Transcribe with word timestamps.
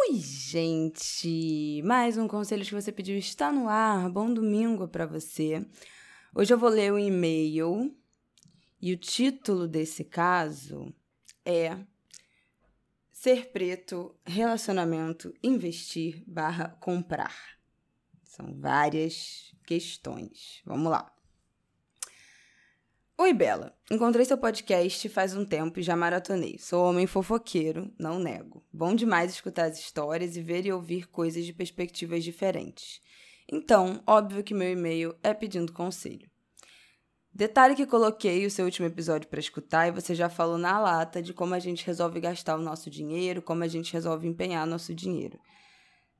Ui, 0.00 0.20
gente! 0.20 1.82
Mais 1.82 2.16
um 2.16 2.28
conselho 2.28 2.64
que 2.64 2.72
você 2.72 2.92
pediu 2.92 3.18
está 3.18 3.50
no 3.50 3.68
ar. 3.68 4.08
Bom 4.08 4.32
domingo 4.32 4.86
para 4.86 5.06
você. 5.06 5.66
Hoje 6.32 6.54
eu 6.54 6.58
vou 6.58 6.68
ler 6.70 6.92
o 6.92 6.98
e-mail 6.98 7.94
e 8.80 8.92
o 8.92 8.96
título 8.96 9.66
desse 9.66 10.04
caso 10.04 10.94
é 11.44 11.76
Ser 13.10 13.50
preto, 13.50 14.14
relacionamento, 14.24 15.34
investir 15.42 16.22
barra 16.26 16.68
comprar. 16.80 17.58
São 18.22 18.54
várias 18.54 19.52
questões. 19.66 20.62
Vamos 20.64 20.90
lá. 20.92 21.12
Oi, 23.20 23.34
Bela. 23.34 23.74
Encontrei 23.90 24.24
seu 24.24 24.38
podcast 24.38 25.08
faz 25.08 25.34
um 25.34 25.44
tempo 25.44 25.80
e 25.80 25.82
já 25.82 25.96
maratonei. 25.96 26.56
Sou 26.56 26.88
homem 26.88 27.04
fofoqueiro, 27.04 27.92
não 27.98 28.16
nego. 28.16 28.64
Bom 28.72 28.94
demais 28.94 29.32
escutar 29.32 29.64
as 29.64 29.76
histórias 29.76 30.36
e 30.36 30.40
ver 30.40 30.64
e 30.64 30.72
ouvir 30.72 31.08
coisas 31.08 31.44
de 31.44 31.52
perspectivas 31.52 32.22
diferentes. 32.22 33.00
Então, 33.50 34.00
óbvio 34.06 34.44
que 34.44 34.54
meu 34.54 34.70
e-mail 34.70 35.16
é 35.20 35.34
pedindo 35.34 35.72
conselho. 35.72 36.30
Detalhe 37.34 37.74
que 37.74 37.86
coloquei 37.86 38.46
o 38.46 38.50
seu 38.52 38.64
último 38.64 38.86
episódio 38.86 39.28
para 39.28 39.40
escutar 39.40 39.88
e 39.88 39.92
você 39.92 40.14
já 40.14 40.28
falou 40.28 40.56
na 40.56 40.78
lata 40.78 41.20
de 41.20 41.34
como 41.34 41.54
a 41.54 41.58
gente 41.58 41.84
resolve 41.84 42.20
gastar 42.20 42.54
o 42.54 42.62
nosso 42.62 42.88
dinheiro, 42.88 43.42
como 43.42 43.64
a 43.64 43.68
gente 43.68 43.92
resolve 43.92 44.28
empenhar 44.28 44.64
nosso 44.64 44.94
dinheiro. 44.94 45.40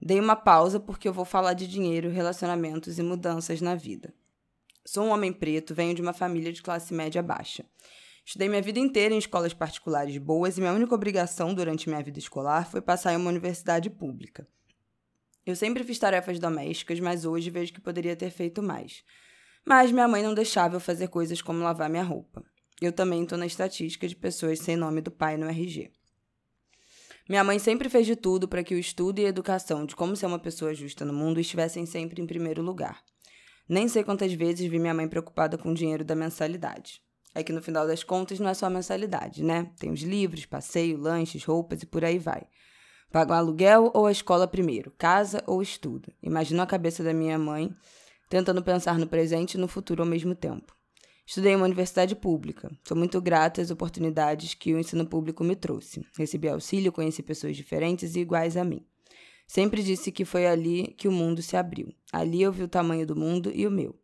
Dei 0.02 0.18
uma 0.18 0.34
pausa 0.34 0.80
porque 0.80 1.06
eu 1.06 1.12
vou 1.12 1.24
falar 1.24 1.52
de 1.52 1.68
dinheiro, 1.68 2.10
relacionamentos 2.10 2.98
e 2.98 3.04
mudanças 3.04 3.60
na 3.60 3.76
vida. 3.76 4.12
Sou 4.90 5.04
um 5.04 5.10
homem 5.10 5.34
preto, 5.34 5.74
venho 5.74 5.94
de 5.94 6.00
uma 6.00 6.14
família 6.14 6.50
de 6.50 6.62
classe 6.62 6.94
média 6.94 7.22
baixa. 7.22 7.62
Estudei 8.24 8.48
minha 8.48 8.62
vida 8.62 8.78
inteira 8.78 9.14
em 9.14 9.18
escolas 9.18 9.52
particulares 9.52 10.16
boas 10.16 10.56
e 10.56 10.62
minha 10.62 10.72
única 10.72 10.94
obrigação 10.94 11.52
durante 11.52 11.90
minha 11.90 12.02
vida 12.02 12.18
escolar 12.18 12.66
foi 12.70 12.80
passar 12.80 13.12
em 13.12 13.16
uma 13.16 13.28
universidade 13.28 13.90
pública. 13.90 14.48
Eu 15.44 15.54
sempre 15.54 15.84
fiz 15.84 15.98
tarefas 15.98 16.38
domésticas, 16.38 16.98
mas 17.00 17.26
hoje 17.26 17.50
vejo 17.50 17.74
que 17.74 17.82
poderia 17.82 18.16
ter 18.16 18.30
feito 18.30 18.62
mais. 18.62 19.04
Mas 19.62 19.92
minha 19.92 20.08
mãe 20.08 20.22
não 20.22 20.32
deixava 20.32 20.76
eu 20.76 20.80
fazer 20.80 21.08
coisas 21.08 21.42
como 21.42 21.62
lavar 21.62 21.90
minha 21.90 22.02
roupa. 22.02 22.42
Eu 22.80 22.90
também 22.90 23.24
estou 23.24 23.36
na 23.36 23.44
estatística 23.44 24.08
de 24.08 24.16
pessoas 24.16 24.58
sem 24.58 24.74
nome 24.74 25.02
do 25.02 25.10
pai 25.10 25.36
no 25.36 25.50
RG. 25.50 25.92
Minha 27.28 27.44
mãe 27.44 27.58
sempre 27.58 27.90
fez 27.90 28.06
de 28.06 28.16
tudo 28.16 28.48
para 28.48 28.64
que 28.64 28.74
o 28.74 28.78
estudo 28.78 29.18
e 29.18 29.26
a 29.26 29.28
educação 29.28 29.84
de 29.84 29.94
como 29.94 30.16
ser 30.16 30.24
uma 30.24 30.38
pessoa 30.38 30.72
justa 30.72 31.04
no 31.04 31.12
mundo 31.12 31.38
estivessem 31.38 31.84
sempre 31.84 32.22
em 32.22 32.26
primeiro 32.26 32.62
lugar. 32.62 33.04
Nem 33.68 33.86
sei 33.86 34.02
quantas 34.02 34.32
vezes 34.32 34.66
vi 34.66 34.78
minha 34.78 34.94
mãe 34.94 35.06
preocupada 35.06 35.58
com 35.58 35.70
o 35.70 35.74
dinheiro 35.74 36.04
da 36.04 36.14
mensalidade. 36.14 37.02
É 37.34 37.42
que 37.42 37.52
no 37.52 37.60
final 37.60 37.86
das 37.86 38.02
contas 38.02 38.40
não 38.40 38.48
é 38.48 38.54
só 38.54 38.66
a 38.66 38.70
mensalidade, 38.70 39.44
né? 39.44 39.70
Tem 39.78 39.90
os 39.90 40.00
livros, 40.00 40.46
passeio, 40.46 40.96
lanches, 40.96 41.44
roupas 41.44 41.82
e 41.82 41.86
por 41.86 42.04
aí 42.04 42.18
vai. 42.18 42.46
Paga 43.12 43.32
o 43.32 43.36
aluguel 43.36 43.90
ou 43.94 44.06
a 44.06 44.12
escola 44.12 44.48
primeiro, 44.48 44.90
casa 44.98 45.42
ou 45.46 45.62
estudo. 45.62 46.12
Imagino 46.22 46.62
a 46.62 46.66
cabeça 46.66 47.02
da 47.02 47.12
minha 47.12 47.38
mãe 47.38 47.74
tentando 48.28 48.62
pensar 48.62 48.98
no 48.98 49.06
presente 49.06 49.54
e 49.54 49.58
no 49.58 49.68
futuro 49.68 50.02
ao 50.02 50.08
mesmo 50.08 50.34
tempo. 50.34 50.76
Estudei 51.26 51.52
em 51.52 51.56
uma 51.56 51.66
universidade 51.66 52.16
pública. 52.16 52.70
Sou 52.86 52.96
muito 52.96 53.20
grata 53.20 53.60
às 53.60 53.70
oportunidades 53.70 54.54
que 54.54 54.72
o 54.72 54.78
ensino 54.78 55.06
público 55.06 55.44
me 55.44 55.54
trouxe. 55.54 56.06
Recebi 56.16 56.48
auxílio, 56.48 56.90
conheci 56.90 57.22
pessoas 57.22 57.54
diferentes 57.54 58.16
e 58.16 58.20
iguais 58.20 58.56
a 58.56 58.64
mim. 58.64 58.86
Sempre 59.48 59.82
disse 59.82 60.12
que 60.12 60.26
foi 60.26 60.46
ali 60.46 60.94
que 60.98 61.08
o 61.08 61.12
mundo 61.12 61.40
se 61.40 61.56
abriu. 61.56 61.88
Ali 62.12 62.42
eu 62.42 62.52
vi 62.52 62.62
o 62.62 62.68
tamanho 62.68 63.06
do 63.06 63.16
mundo 63.16 63.50
e 63.52 63.66
o 63.66 63.70
meu. 63.70 63.98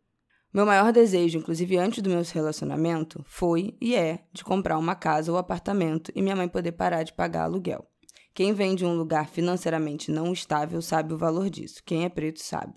Meu 0.50 0.64
maior 0.64 0.90
desejo, 0.90 1.38
inclusive 1.38 1.76
antes 1.76 2.02
do 2.02 2.08
meu 2.08 2.22
relacionamento, 2.22 3.22
foi 3.26 3.76
e 3.78 3.94
é 3.94 4.24
de 4.32 4.42
comprar 4.42 4.78
uma 4.78 4.94
casa 4.94 5.30
ou 5.30 5.36
apartamento 5.36 6.10
e 6.14 6.22
minha 6.22 6.34
mãe 6.34 6.48
poder 6.48 6.72
parar 6.72 7.02
de 7.02 7.12
pagar 7.12 7.42
aluguel. 7.42 7.86
Quem 8.32 8.54
vem 8.54 8.74
de 8.74 8.86
um 8.86 8.96
lugar 8.96 9.28
financeiramente 9.28 10.10
não 10.10 10.32
estável 10.32 10.80
sabe 10.80 11.12
o 11.12 11.18
valor 11.18 11.50
disso. 11.50 11.82
Quem 11.84 12.04
é 12.04 12.08
preto 12.08 12.42
sabe. 12.42 12.74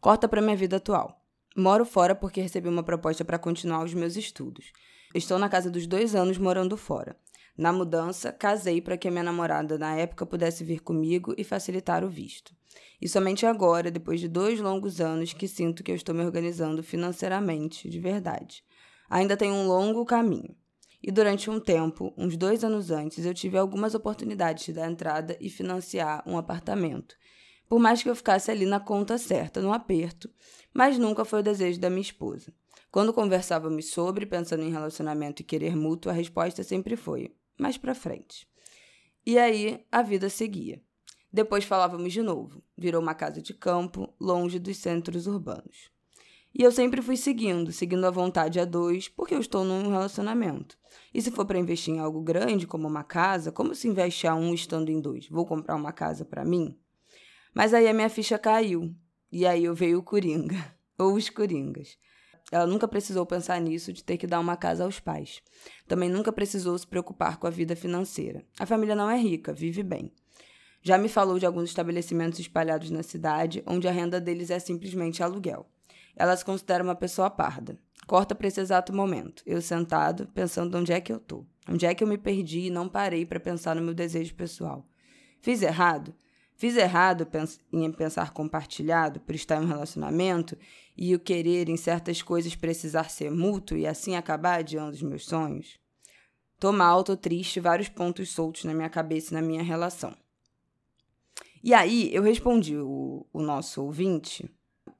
Corta 0.00 0.26
para 0.26 0.40
minha 0.40 0.56
vida 0.56 0.76
atual. 0.76 1.20
Moro 1.54 1.84
fora 1.84 2.14
porque 2.14 2.40
recebi 2.40 2.68
uma 2.68 2.82
proposta 2.82 3.22
para 3.22 3.38
continuar 3.38 3.84
os 3.84 3.92
meus 3.92 4.16
estudos. 4.16 4.72
Estou 5.14 5.38
na 5.38 5.48
casa 5.48 5.70
dos 5.70 5.86
dois 5.86 6.14
anos 6.14 6.38
morando 6.38 6.76
fora. 6.76 7.16
Na 7.58 7.72
mudança, 7.72 8.30
casei 8.30 8.80
para 8.80 8.96
que 8.96 9.08
a 9.08 9.10
minha 9.10 9.24
namorada 9.24 9.76
na 9.76 9.96
época 9.96 10.24
pudesse 10.24 10.62
vir 10.62 10.80
comigo 10.80 11.34
e 11.36 11.42
facilitar 11.42 12.04
o 12.04 12.08
visto. 12.08 12.54
E 13.02 13.08
somente 13.08 13.44
agora, 13.44 13.90
depois 13.90 14.20
de 14.20 14.28
dois 14.28 14.60
longos 14.60 15.00
anos, 15.00 15.32
que 15.32 15.48
sinto 15.48 15.82
que 15.82 15.90
eu 15.90 15.96
estou 15.96 16.14
me 16.14 16.24
organizando 16.24 16.82
financeiramente, 16.82 17.90
de 17.90 17.98
verdade. 17.98 18.62
Ainda 19.10 19.36
tenho 19.36 19.54
um 19.54 19.66
longo 19.66 20.04
caminho. 20.04 20.54
E 21.02 21.10
durante 21.10 21.50
um 21.50 21.58
tempo, 21.58 22.14
uns 22.16 22.36
dois 22.36 22.62
anos 22.62 22.92
antes, 22.92 23.26
eu 23.26 23.34
tive 23.34 23.58
algumas 23.58 23.92
oportunidades 23.92 24.64
de 24.64 24.72
dar 24.72 24.88
entrada 24.88 25.36
e 25.40 25.50
financiar 25.50 26.22
um 26.24 26.38
apartamento 26.38 27.16
por 27.68 27.78
mais 27.78 28.02
que 28.02 28.08
eu 28.08 28.16
ficasse 28.16 28.50
ali 28.50 28.64
na 28.64 28.80
conta 28.80 29.18
certa, 29.18 29.60
no 29.60 29.72
aperto, 29.72 30.30
mas 30.72 30.98
nunca 30.98 31.24
foi 31.24 31.40
o 31.40 31.42
desejo 31.42 31.78
da 31.78 31.90
minha 31.90 32.00
esposa. 32.00 32.52
Quando 32.90 33.12
conversávamos 33.12 33.90
sobre, 33.90 34.24
pensando 34.24 34.62
em 34.62 34.72
relacionamento 34.72 35.42
e 35.42 35.44
querer 35.44 35.76
mútuo, 35.76 36.10
a 36.10 36.14
resposta 36.14 36.62
sempre 36.62 36.96
foi: 36.96 37.34
mais 37.58 37.76
para 37.76 37.94
frente. 37.94 38.48
E 39.26 39.38
aí 39.38 39.84
a 39.90 40.02
vida 40.02 40.28
seguia. 40.28 40.82
Depois 41.30 41.64
falávamos 41.64 42.12
de 42.12 42.22
novo. 42.22 42.62
Virou 42.76 43.02
uma 43.02 43.14
casa 43.14 43.42
de 43.42 43.52
campo, 43.52 44.14
longe 44.18 44.58
dos 44.58 44.78
centros 44.78 45.26
urbanos. 45.26 45.90
E 46.54 46.62
eu 46.62 46.72
sempre 46.72 47.02
fui 47.02 47.16
seguindo, 47.16 47.70
seguindo 47.70 48.06
a 48.06 48.10
vontade 48.10 48.58
a 48.58 48.64
dois, 48.64 49.08
porque 49.08 49.34
eu 49.34 49.40
estou 49.40 49.64
num 49.64 49.90
relacionamento. 49.90 50.78
E 51.12 51.20
se 51.20 51.30
for 51.30 51.44
para 51.44 51.58
investir 51.58 51.94
em 51.94 51.98
algo 51.98 52.22
grande, 52.22 52.66
como 52.66 52.88
uma 52.88 53.04
casa, 53.04 53.52
como 53.52 53.74
se 53.74 53.86
investe 53.86 54.26
a 54.26 54.34
um 54.34 54.54
estando 54.54 54.90
em 54.90 55.00
dois? 55.00 55.28
Vou 55.28 55.44
comprar 55.44 55.76
uma 55.76 55.92
casa 55.92 56.24
para 56.24 56.44
mim? 56.44 56.76
Mas 57.54 57.74
aí 57.74 57.86
a 57.86 57.92
minha 57.92 58.08
ficha 58.08 58.38
caiu. 58.38 58.94
E 59.30 59.46
aí 59.46 59.64
eu 59.64 59.74
veio 59.74 59.98
o 59.98 60.02
Coringa. 60.02 60.74
Ou 60.98 61.14
os 61.14 61.28
Coringas. 61.28 61.98
Ela 62.50 62.66
nunca 62.66 62.88
precisou 62.88 63.26
pensar 63.26 63.60
nisso 63.60 63.92
de 63.92 64.02
ter 64.02 64.16
que 64.16 64.26
dar 64.26 64.40
uma 64.40 64.56
casa 64.56 64.84
aos 64.84 64.98
pais. 64.98 65.42
Também 65.86 66.08
nunca 66.08 66.32
precisou 66.32 66.78
se 66.78 66.86
preocupar 66.86 67.36
com 67.38 67.46
a 67.46 67.50
vida 67.50 67.76
financeira. 67.76 68.42
A 68.58 68.64
família 68.64 68.94
não 68.94 69.10
é 69.10 69.18
rica, 69.18 69.52
vive 69.52 69.82
bem. 69.82 70.12
Já 70.80 70.96
me 70.96 71.08
falou 71.08 71.38
de 71.38 71.44
alguns 71.44 71.68
estabelecimentos 71.68 72.38
espalhados 72.38 72.90
na 72.90 73.02
cidade, 73.02 73.62
onde 73.66 73.86
a 73.86 73.92
renda 73.92 74.20
deles 74.20 74.50
é 74.50 74.58
simplesmente 74.58 75.22
aluguel. 75.22 75.66
Ela 76.16 76.36
se 76.36 76.44
considera 76.44 76.82
uma 76.82 76.94
pessoa 76.94 77.28
parda. 77.28 77.78
Corta 78.06 78.34
para 78.34 78.48
esse 78.48 78.60
exato 78.60 78.94
momento. 78.94 79.42
Eu 79.44 79.60
sentado, 79.60 80.26
pensando 80.28 80.76
onde 80.78 80.92
é 80.92 81.00
que 81.00 81.12
eu 81.12 81.20
tô. 81.20 81.44
Onde 81.68 81.84
é 81.84 81.94
que 81.94 82.02
eu 82.02 82.08
me 82.08 82.16
perdi 82.16 82.60
e 82.60 82.70
não 82.70 82.88
parei 82.88 83.26
para 83.26 83.38
pensar 83.38 83.76
no 83.76 83.82
meu 83.82 83.92
desejo 83.92 84.34
pessoal. 84.34 84.88
Fiz 85.42 85.60
errado? 85.62 86.14
Fiz 86.58 86.76
errado 86.76 87.24
em 87.72 87.92
pensar 87.92 88.32
compartilhado 88.32 89.20
por 89.20 89.32
estar 89.32 89.62
em 89.62 89.64
um 89.64 89.68
relacionamento 89.68 90.58
e 90.96 91.14
o 91.14 91.20
querer 91.20 91.68
em 91.68 91.76
certas 91.76 92.20
coisas 92.20 92.56
precisar 92.56 93.10
ser 93.10 93.30
mútuo 93.30 93.78
e 93.78 93.86
assim 93.86 94.16
acabar 94.16 94.58
adiando 94.58 94.90
os 94.90 95.00
meus 95.00 95.24
sonhos? 95.24 95.78
Tô 96.58 96.72
mal, 96.72 97.04
tô 97.04 97.16
triste, 97.16 97.60
vários 97.60 97.88
pontos 97.88 98.30
soltos 98.30 98.64
na 98.64 98.74
minha 98.74 98.90
cabeça 98.90 99.30
e 99.30 99.34
na 99.34 99.40
minha 99.40 99.62
relação. 99.62 100.12
E 101.62 101.72
aí 101.72 102.12
eu 102.12 102.24
respondi 102.24 102.76
o, 102.76 103.24
o 103.32 103.40
nosso 103.40 103.84
ouvinte, 103.84 104.50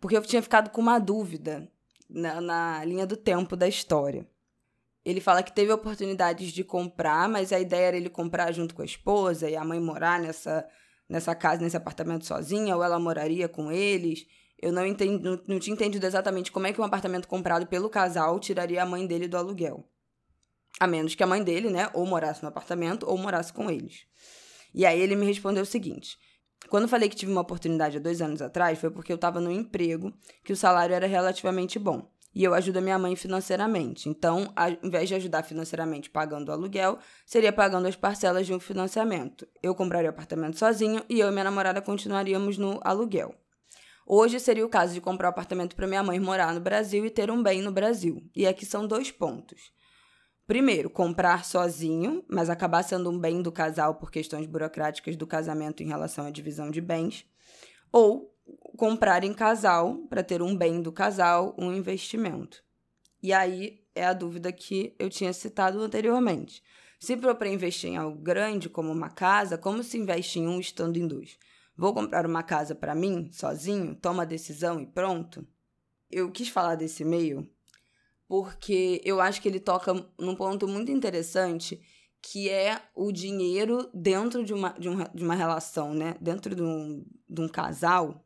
porque 0.00 0.16
eu 0.16 0.22
tinha 0.22 0.40
ficado 0.40 0.70
com 0.70 0.81
uma 0.81 1.00
dúvida 1.00 1.69
na, 2.08 2.40
na 2.40 2.84
linha 2.84 3.04
do 3.04 3.16
tempo 3.16 3.56
da 3.56 3.66
história. 3.66 4.25
Ele 5.04 5.20
fala 5.20 5.43
que 5.43 5.52
teve 5.52 5.72
oportunidades 5.72 6.52
de 6.52 6.62
comprar, 6.62 7.28
mas 7.28 7.52
a 7.52 7.58
ideia 7.58 7.87
era 7.87 7.96
ele 7.96 8.11
comprar 8.11 8.52
junto 8.52 8.76
com 8.76 8.82
a 8.82 8.84
esposa 8.84 9.50
e 9.50 9.56
a 9.56 9.64
mãe 9.64 9.81
morar 9.81 10.20
nessa 10.20 10.64
nessa 11.08 11.34
casa, 11.34 11.62
nesse 11.62 11.76
apartamento 11.76 12.26
sozinha, 12.26 12.76
ou 12.76 12.82
ela 12.82 12.99
moraria 12.99 13.49
com 13.49 13.72
eles. 13.72 14.26
Eu 14.60 14.72
não, 14.72 14.84
entendi, 14.84 15.22
não, 15.22 15.40
não 15.46 15.58
tinha 15.58 15.75
entendido 15.75 16.05
exatamente 16.05 16.50
como 16.50 16.66
é 16.66 16.72
que 16.72 16.81
um 16.81 16.84
apartamento 16.84 17.28
comprado 17.28 17.66
pelo 17.66 17.88
casal 17.88 18.38
tiraria 18.40 18.82
a 18.82 18.87
mãe 18.87 19.06
dele 19.06 19.28
do 19.28 19.37
aluguel. 19.37 19.88
A 20.81 20.87
menos 20.87 21.14
que 21.14 21.22
a 21.22 21.26
mãe 21.26 21.43
dele, 21.43 21.70
né, 21.70 21.90
ou 21.94 22.05
morasse 22.05 22.43
no 22.43 22.49
apartamento 22.49 23.06
ou 23.08 23.16
morasse 23.16 23.52
com 23.52 23.70
eles. 23.70 24.06
E 24.75 24.84
aí 24.84 25.00
ele 25.00 25.16
me 25.16 25.26
respondeu 25.26 25.62
o 25.62 25.66
seguinte: 25.66 26.19
quando 26.69 26.88
falei 26.88 27.08
que 27.08 27.16
tive 27.16 27.32
uma 27.32 27.40
oportunidade 27.40 27.96
há 27.96 28.00
dois 28.00 28.20
anos 28.20 28.43
atrás, 28.43 28.78
foi 28.78 28.90
porque 28.90 29.12
eu 29.12 29.16
estava 29.16 29.40
num 29.40 29.50
emprego 29.50 30.12
que 30.44 30.52
o 30.52 30.56
salário 30.56 30.94
era 30.94 31.06
relativamente 31.06 31.78
bom. 31.78 32.11
E 32.34 32.44
eu 32.44 32.54
ajudo 32.54 32.78
a 32.78 32.80
minha 32.80 32.98
mãe 32.98 33.16
financeiramente. 33.16 34.08
Então, 34.08 34.52
ao 34.54 34.70
invés 34.82 35.08
de 35.08 35.14
ajudar 35.14 35.42
financeiramente 35.42 36.10
pagando 36.10 36.48
o 36.48 36.52
aluguel, 36.52 36.98
seria 37.25 37.52
pagando 37.52 37.88
as 37.88 37.96
parcelas 37.96 38.46
de 38.46 38.54
um 38.54 38.60
financiamento. 38.60 39.46
Eu 39.62 39.75
compraria 39.75 40.08
o 40.08 40.12
apartamento 40.12 40.58
sozinho 40.58 41.02
e 41.08 41.20
eu 41.20 41.28
e 41.28 41.32
minha 41.32 41.44
namorada 41.44 41.80
continuaríamos 41.80 42.58
no 42.58 42.80
aluguel. 42.82 43.34
Hoje 44.06 44.40
seria 44.40 44.64
o 44.64 44.70
caso 44.70 44.94
de 44.94 45.00
comprar 45.00 45.28
um 45.28 45.30
apartamento 45.30 45.76
para 45.76 45.86
minha 45.86 46.02
mãe 46.02 46.19
morar 46.19 46.54
no 46.54 46.60
Brasil 46.60 47.04
e 47.04 47.10
ter 47.10 47.30
um 47.30 47.42
bem 47.42 47.60
no 47.60 47.70
Brasil. 47.70 48.22
E 48.34 48.46
aqui 48.46 48.64
são 48.64 48.86
dois 48.86 49.10
pontos. 49.10 49.70
Primeiro, 50.46 50.88
comprar 50.88 51.44
sozinho, 51.44 52.25
mas 52.26 52.48
acabar 52.48 52.82
sendo 52.82 53.10
um 53.10 53.19
bem 53.19 53.42
do 53.42 53.52
casal 53.52 53.96
por 53.96 54.10
questões 54.10 54.46
burocráticas 54.46 55.14
do 55.14 55.26
casamento 55.26 55.82
em 55.82 55.88
relação 55.88 56.25
à 56.25 56.30
divisão 56.30 56.70
de 56.70 56.80
bens. 56.80 57.26
Ou 57.92 58.34
comprar 58.77 59.25
em 59.25 59.35
casal 59.35 59.97
para 60.09 60.23
ter 60.23 60.43
um 60.43 60.56
bem 60.56 60.81
do 60.81 60.93
casal, 60.93 61.55
um 61.59 61.73
investimento. 61.73 62.62
E 63.23 63.33
aí 63.33 63.81
é 63.95 64.06
a 64.06 64.12
dúvida 64.12 64.53
que 64.53 64.95
eu 64.99 65.11
tinha 65.11 65.33
citado 65.33 65.81
anteriormente. 65.83 66.62
Se 67.00 67.17
for 67.17 67.35
para 67.35 67.49
investir 67.49 67.91
em 67.91 67.97
algo 67.97 68.19
grande, 68.19 68.69
como 68.69 68.93
uma 68.93 69.11
casa, 69.11 69.59
como 69.59 69.83
se 69.83 69.99
investe 69.99 70.39
em 70.39 70.49
um 70.49 70.61
estando 70.61 70.97
em 70.97 71.06
dois? 71.06 71.39
Vou 71.77 71.95
comprar 71.95 72.27
uma 72.27 72.43
casa 72.43 72.75
para 72.75 72.95
mim, 72.95 73.31
sozinho, 73.33 73.95
toma 73.95 74.23
a 74.23 74.27
decisão 74.27 74.81
e 74.81 74.87
pronto? 74.87 75.47
Eu 76.11 76.31
quis 76.31 76.49
falar 76.49 76.75
desse 76.75 77.05
meio 77.05 77.49
porque 78.29 79.00
eu 79.05 79.21
acho 79.21 79.41
que 79.41 79.49
ele 79.49 79.59
toca 79.59 79.95
num 80.19 80.37
ponto 80.37 80.69
muito 80.69 80.93
interessante 80.93 81.81
que 82.21 82.50
é 82.50 82.83
o 82.95 83.11
dinheiro 83.11 83.89
dentro 83.95 84.45
de 84.45 84.53
uma, 84.53 84.71
de, 84.71 84.89
um, 84.89 84.97
de 85.15 85.25
uma 85.25 85.35
relação, 85.35 85.95
né? 85.95 86.17
Dentro 86.21 86.55
de 86.55 86.62
um, 86.62 87.06
de 87.29 87.41
um 87.41 87.49
casal 87.49 88.25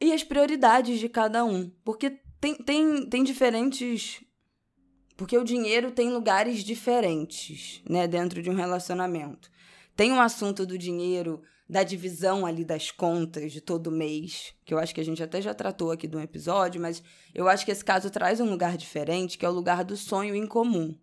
e 0.00 0.12
as 0.12 0.22
prioridades 0.22 0.98
de 0.98 1.08
cada 1.08 1.44
um. 1.44 1.70
Porque 1.84 2.18
tem, 2.40 2.54
tem, 2.54 3.06
tem 3.06 3.24
diferentes. 3.24 4.22
Porque 5.16 5.36
o 5.36 5.44
dinheiro 5.44 5.90
tem 5.90 6.10
lugares 6.10 6.62
diferentes, 6.62 7.82
né, 7.88 8.06
dentro 8.06 8.40
de 8.42 8.48
um 8.48 8.54
relacionamento. 8.54 9.50
Tem 9.96 10.12
um 10.12 10.20
assunto 10.20 10.64
do 10.64 10.78
dinheiro, 10.78 11.42
da 11.68 11.82
divisão 11.82 12.46
ali 12.46 12.64
das 12.64 12.92
contas 12.92 13.52
de 13.52 13.60
todo 13.60 13.90
mês, 13.90 14.54
que 14.64 14.72
eu 14.72 14.78
acho 14.78 14.94
que 14.94 15.00
a 15.00 15.04
gente 15.04 15.22
até 15.22 15.42
já 15.42 15.52
tratou 15.52 15.90
aqui 15.90 16.06
de 16.06 16.16
um 16.16 16.20
episódio, 16.20 16.80
mas 16.80 17.02
eu 17.34 17.48
acho 17.48 17.64
que 17.64 17.72
esse 17.72 17.84
caso 17.84 18.10
traz 18.10 18.40
um 18.40 18.48
lugar 18.48 18.76
diferente, 18.76 19.36
que 19.36 19.44
é 19.44 19.48
o 19.48 19.52
lugar 19.52 19.84
do 19.84 19.96
sonho 19.96 20.36
em 20.36 20.46
comum. 20.46 20.96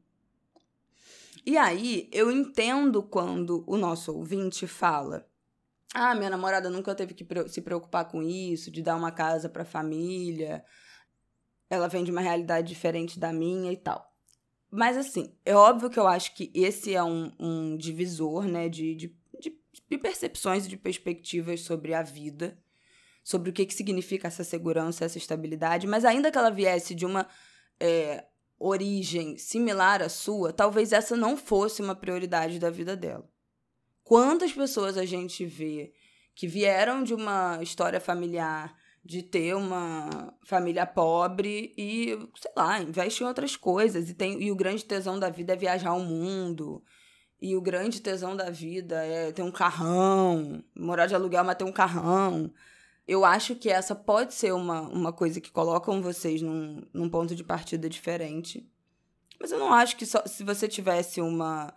E 1.45 1.57
aí, 1.57 2.09
eu 2.12 2.31
entendo 2.31 3.03
quando 3.03 3.63
o 3.68 3.77
nosso 3.77 4.15
ouvinte 4.15 4.65
fala 4.65 5.27
ah, 5.97 6.13
minha 6.13 6.30
namorada 6.30 6.69
nunca 6.69 6.94
teve 6.94 7.13
que 7.13 7.25
se 7.47 7.62
preocupar 7.62 8.03
com 8.09 8.21
isso, 8.21 8.69
de 8.69 8.81
dar 8.81 8.97
uma 8.97 9.13
casa 9.13 9.47
para 9.47 9.62
a 9.62 9.65
família. 9.65 10.62
Ela 11.69 11.88
vem 11.88 12.03
de 12.03 12.12
uma 12.12 12.19
realidade 12.19 12.68
diferente 12.68 13.18
da 13.18 13.31
minha 13.31 13.71
e 13.71 13.77
tal. 13.77 14.06
Mas, 14.69 14.97
assim, 14.97 15.33
é 15.45 15.56
óbvio 15.56 15.89
que 15.89 15.97
eu 15.97 16.06
acho 16.06 16.36
que 16.36 16.51
esse 16.53 16.94
é 16.94 17.01
um, 17.01 17.31
um 17.39 17.77
divisor, 17.77 18.44
né, 18.44 18.68
de, 18.68 18.94
de, 18.94 19.15
de 19.89 19.97
percepções 19.97 20.65
e 20.65 20.69
de 20.69 20.75
perspectivas 20.75 21.62
sobre 21.62 21.94
a 21.94 22.03
vida, 22.03 22.59
sobre 23.24 23.50
o 23.50 23.53
que, 23.53 23.65
que 23.65 23.74
significa 23.74 24.27
essa 24.27 24.44
segurança, 24.44 25.06
essa 25.06 25.18
estabilidade. 25.18 25.88
Mas, 25.88 26.03
ainda 26.03 26.30
que 26.30 26.38
ela 26.38 26.51
viesse 26.51 26.94
de 26.94 27.06
uma 27.06 27.25
é, 27.80 28.25
origem 28.59 29.38
similar 29.38 30.01
à 30.01 30.09
sua, 30.09 30.51
talvez 30.51 30.92
essa 30.92 31.15
não 31.15 31.38
fosse 31.38 31.81
uma 31.81 31.95
prioridade 31.95 32.59
da 32.59 32.69
vida 32.69 32.97
dela. 32.97 33.33
Quantas 34.06 34.54
pessoas 34.54 35.00
a 35.00 35.04
gente 35.04 35.44
vê 35.48 35.92
que 36.36 36.48
vieram 36.48 37.04
de 37.04 37.12
uma 37.12 37.57
história 37.63 38.00
familiar, 38.00 38.78
de 39.04 39.24
ter 39.24 39.56
uma 39.56 40.31
família 40.44 40.86
pobre 40.86 41.74
e, 41.75 42.10
sei 42.40 42.52
lá, 42.56 42.80
investe 42.80 43.24
em 43.24 43.25
outras 43.25 43.56
coisas. 43.56 44.07
E, 44.07 44.13
tem, 44.13 44.40
e 44.44 44.52
o 44.52 44.56
grande 44.56 44.86
tesão 44.86 45.19
da 45.19 45.30
vida 45.30 45.54
é 45.54 45.56
viajar 45.56 45.90
ao 45.90 46.02
mundo. 46.02 46.84
E 47.42 47.56
o 47.56 47.62
grande 47.62 48.00
tesão 48.00 48.36
da 48.36 48.52
vida 48.52 49.04
é 49.04 49.31
ter 49.31 49.42
um 49.42 49.52
carrão, 49.52 50.63
morar 50.75 51.07
de 51.07 51.16
aluguel, 51.16 51.44
mas 51.44 51.57
ter 51.57 51.63
um 51.63 51.72
carrão. 51.72 52.54
Eu 53.07 53.25
acho 53.25 53.56
que 53.56 53.72
essa 53.72 53.96
pode 53.96 54.36
ser 54.36 54.54
uma, 54.54 54.81
uma 54.81 55.12
coisa 55.12 55.42
que 55.42 55.52
colocam 55.52 56.00
vocês 56.00 56.44
num, 56.44 56.84
num 56.94 57.10
ponto 57.10 57.36
de 57.36 57.44
partida 57.44 57.90
diferente. 57.90 58.72
Mas 59.40 59.52
eu 59.52 59.57
não 59.57 59.74
acho 59.74 59.98
que 59.98 60.06
só, 60.06 60.24
se 60.28 60.44
você 60.44 60.68
tivesse 60.68 61.19
uma 61.22 61.74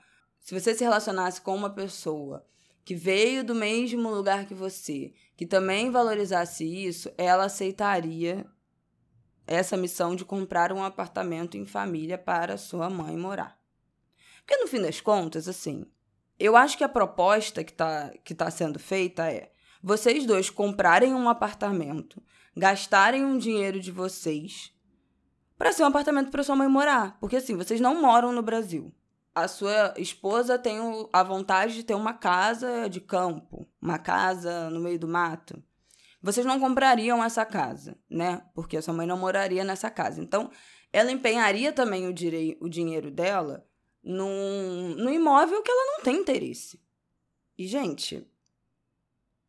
se 0.49 0.59
você 0.59 0.75
se 0.75 0.83
relacionasse 0.83 1.43
com 1.43 1.55
uma 1.55 1.69
pessoa 1.69 2.43
que 2.83 2.95
veio 2.95 3.45
do 3.45 3.55
mesmo 3.55 4.09
lugar 4.09 4.47
que 4.47 4.55
você, 4.55 5.13
que 5.37 5.45
também 5.45 5.91
valorizasse 5.91 6.65
isso, 6.65 7.13
ela 7.19 7.45
aceitaria 7.45 8.47
essa 9.47 9.77
missão 9.77 10.17
de 10.17 10.25
comprar 10.25 10.73
um 10.73 10.83
apartamento 10.83 11.59
em 11.59 11.67
família 11.67 12.17
para 12.17 12.57
sua 12.57 12.89
mãe 12.89 13.15
morar. 13.15 13.61
Porque 14.39 14.57
no 14.57 14.67
fim 14.67 14.81
das 14.81 15.03
contas, 15.03 15.49
assim, 15.49 15.85
eu 16.39 16.57
acho 16.57 16.79
que 16.79 16.85
a 16.85 16.89
proposta 16.89 17.63
que 17.63 17.73
está 17.73 18.11
que 18.25 18.35
tá 18.35 18.51
sendo 18.51 18.79
feita 18.79 19.31
é 19.31 19.53
vocês 19.83 20.25
dois 20.25 20.49
comprarem 20.49 21.13
um 21.13 21.29
apartamento, 21.29 22.23
gastarem 22.57 23.23
um 23.23 23.37
dinheiro 23.37 23.79
de 23.81 23.93
vocês 23.93 24.75
para 25.59 25.75
ser 25.75 25.83
um 25.83 25.89
apartamento 25.89 26.31
para 26.31 26.43
sua 26.43 26.57
mãe 26.57 26.69
morar. 26.69 27.19
Porque 27.21 27.37
assim, 27.37 27.55
vocês 27.55 27.83
não 27.83 28.01
moram 28.01 28.33
no 28.33 28.41
Brasil 28.41 28.95
a 29.41 29.49
sua 29.49 29.95
esposa 29.97 30.59
tem 30.59 30.79
a 31.13 31.23
vontade 31.23 31.75
de 31.75 31.83
ter 31.83 31.95
uma 31.95 32.15
casa 32.15 32.89
de 32.89 33.01
campo, 33.01 33.69
uma 33.81 33.99
casa 33.99 34.71
no 34.71 34.81
meio 34.81 34.99
do 34.99 35.09
mato. 35.09 35.63
Vocês 36.21 36.45
não 36.45 36.59
comprariam 36.59 37.23
essa 37.23 37.45
casa, 37.45 37.97
né? 38.11 38.43
Porque 38.55 38.77
a 38.77 38.83
sua 38.83 38.95
mãe 38.95 39.07
não 39.07 39.17
moraria 39.17 39.65
nessa 39.65 39.91
casa. 39.91 40.21
Então, 40.21 40.51
ela 40.93 41.13
empenharia 41.13 41.73
também 41.73 42.09
o, 42.09 42.13
direi 42.13 42.59
o 42.61 42.69
dinheiro 42.69 43.11
dela 43.11 43.67
num, 44.03 44.95
num 44.97 45.11
imóvel 45.11 45.63
que 45.63 45.71
ela 45.71 45.97
não 45.97 46.03
tem 46.03 46.17
interesse. 46.17 46.83
E, 47.57 47.67
gente, 47.67 48.27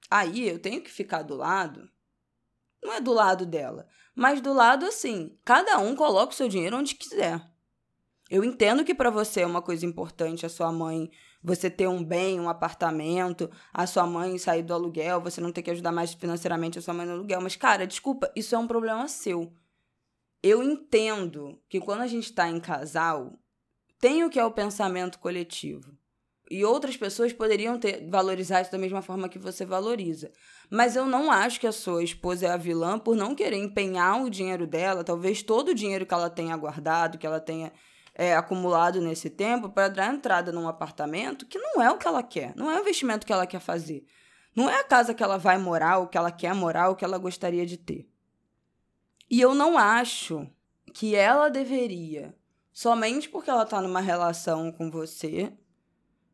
aí 0.10 0.48
eu 0.48 0.60
tenho 0.60 0.82
que 0.82 0.92
ficar 0.92 1.24
do 1.24 1.36
lado. 1.36 1.90
Não 2.82 2.94
é 2.94 3.02
do 3.02 3.12
lado 3.12 3.46
dela, 3.46 3.88
mas 4.16 4.42
do 4.42 4.54
lado 4.54 4.86
assim. 4.86 5.38
Cada 5.44 5.80
um 5.80 5.96
coloca 5.96 6.34
o 6.34 6.36
seu 6.36 6.48
dinheiro 6.48 6.78
onde 6.78 6.96
quiser. 6.96 7.42
Eu 8.30 8.44
entendo 8.44 8.86
que 8.86 8.94
para 8.94 9.10
você 9.10 9.42
é 9.42 9.46
uma 9.46 9.62
coisa 9.62 9.86
importante 9.86 10.46
a 10.46 10.50
sua 10.50 10.72
mãe, 10.72 11.10
você 11.42 11.70
ter 11.70 11.88
um 11.88 12.04
bem, 12.04 12.40
um 12.40 12.48
apartamento, 12.48 13.50
a 13.74 13.88
sua 13.88 14.06
mãe 14.06 14.38
sair 14.38 14.62
do 14.62 14.74
aluguel, 14.74 15.20
você 15.20 15.42
não 15.42 15.52
ter 15.52 15.64
que 15.64 15.72
ajudar 15.72 15.92
mais 15.92 16.14
financeiramente 16.14 16.78
a 16.78 16.82
sua 16.82 16.94
mãe 16.94 17.08
no 17.08 17.14
aluguel. 17.14 17.42
Mas, 17.42 17.56
cara, 17.56 17.88
desculpa, 17.88 18.32
isso 18.36 18.54
é 18.54 18.58
um 18.58 18.68
problema 18.68 19.08
seu. 19.08 19.52
Eu 20.44 20.62
entendo 20.62 21.60
que 21.68 21.80
quando 21.80 22.02
a 22.02 22.08
gente 22.08 22.26
está 22.26 22.48
em 22.48 22.60
casal, 22.60 23.34
tem 24.00 24.24
o 24.24 24.30
que 24.30 24.40
é 24.40 24.46
o 24.46 24.52
pensamento 24.52 25.18
coletivo. 25.18 25.98
E 26.52 26.66
outras 26.66 26.98
pessoas 26.98 27.32
poderiam 27.32 27.78
ter 27.80 28.08
valorizar 28.10 28.62
isso 28.62 28.72
da 28.72 28.78
mesma 28.78 29.02
forma 29.02 29.30
que 29.30 29.38
você 29.38 29.66
valoriza. 29.66 30.32
Mas 30.70 30.96
eu 30.96 31.06
não 31.06 31.32
acho 31.32 31.60
que 31.60 31.68
a 31.68 31.72
sua 31.72 32.04
esposa 32.04 32.48
é 32.48 32.50
a 32.50 32.58
vilã 32.58 32.98
por 32.98 33.16
não 33.16 33.36
querer 33.36 33.58
empenhar 33.58 34.24
o 34.24 34.30
dinheiro 34.30 34.66
dela, 34.66 35.04
talvez 35.04 35.44
todo 35.44 35.70
o 35.70 35.76
dinheiro 35.76 36.08
que 36.08 36.14
ela 36.14 36.30
tenha 36.30 36.58
guardado, 36.58 37.20
que 37.20 37.28
ela 37.28 37.40
tenha 37.40 37.72
é, 38.20 38.36
acumulado 38.36 39.00
nesse 39.00 39.30
tempo 39.30 39.70
para 39.70 39.88
dar 39.88 40.14
entrada 40.14 40.52
num 40.52 40.68
apartamento 40.68 41.46
que 41.46 41.58
não 41.58 41.82
é 41.82 41.90
o 41.90 41.98
que 41.98 42.06
ela 42.06 42.22
quer, 42.22 42.54
não 42.54 42.70
é 42.70 42.76
o 42.76 42.82
investimento 42.82 43.26
que 43.26 43.32
ela 43.32 43.48
quer 43.48 43.62
fazer. 43.62 44.06
Não 44.54 44.70
é 44.70 44.78
a 44.78 44.84
casa 44.84 45.14
que 45.14 45.24
ela 45.24 45.38
vai 45.38 45.58
morar, 45.58 46.00
o 46.00 46.08
que 46.08 46.18
ela 46.18 46.30
quer 46.30 46.54
morar, 46.54 46.90
o 46.90 46.98
que 46.98 47.06
ela 47.06 47.18
gostaria 47.18 47.66
de 47.66 47.78
ter. 47.78 48.10
E 49.30 49.40
eu 49.40 49.56
não 49.56 49.78
acho 49.78 50.46
que 50.94 51.16
ela 51.16 51.48
deveria, 51.48 52.36
somente 52.74 53.30
porque 53.30 53.50
ela 53.50 53.64
está 53.64 53.82
numa 53.82 54.02
relação 54.02 54.70
com 54.70 54.92
você, 54.92 55.54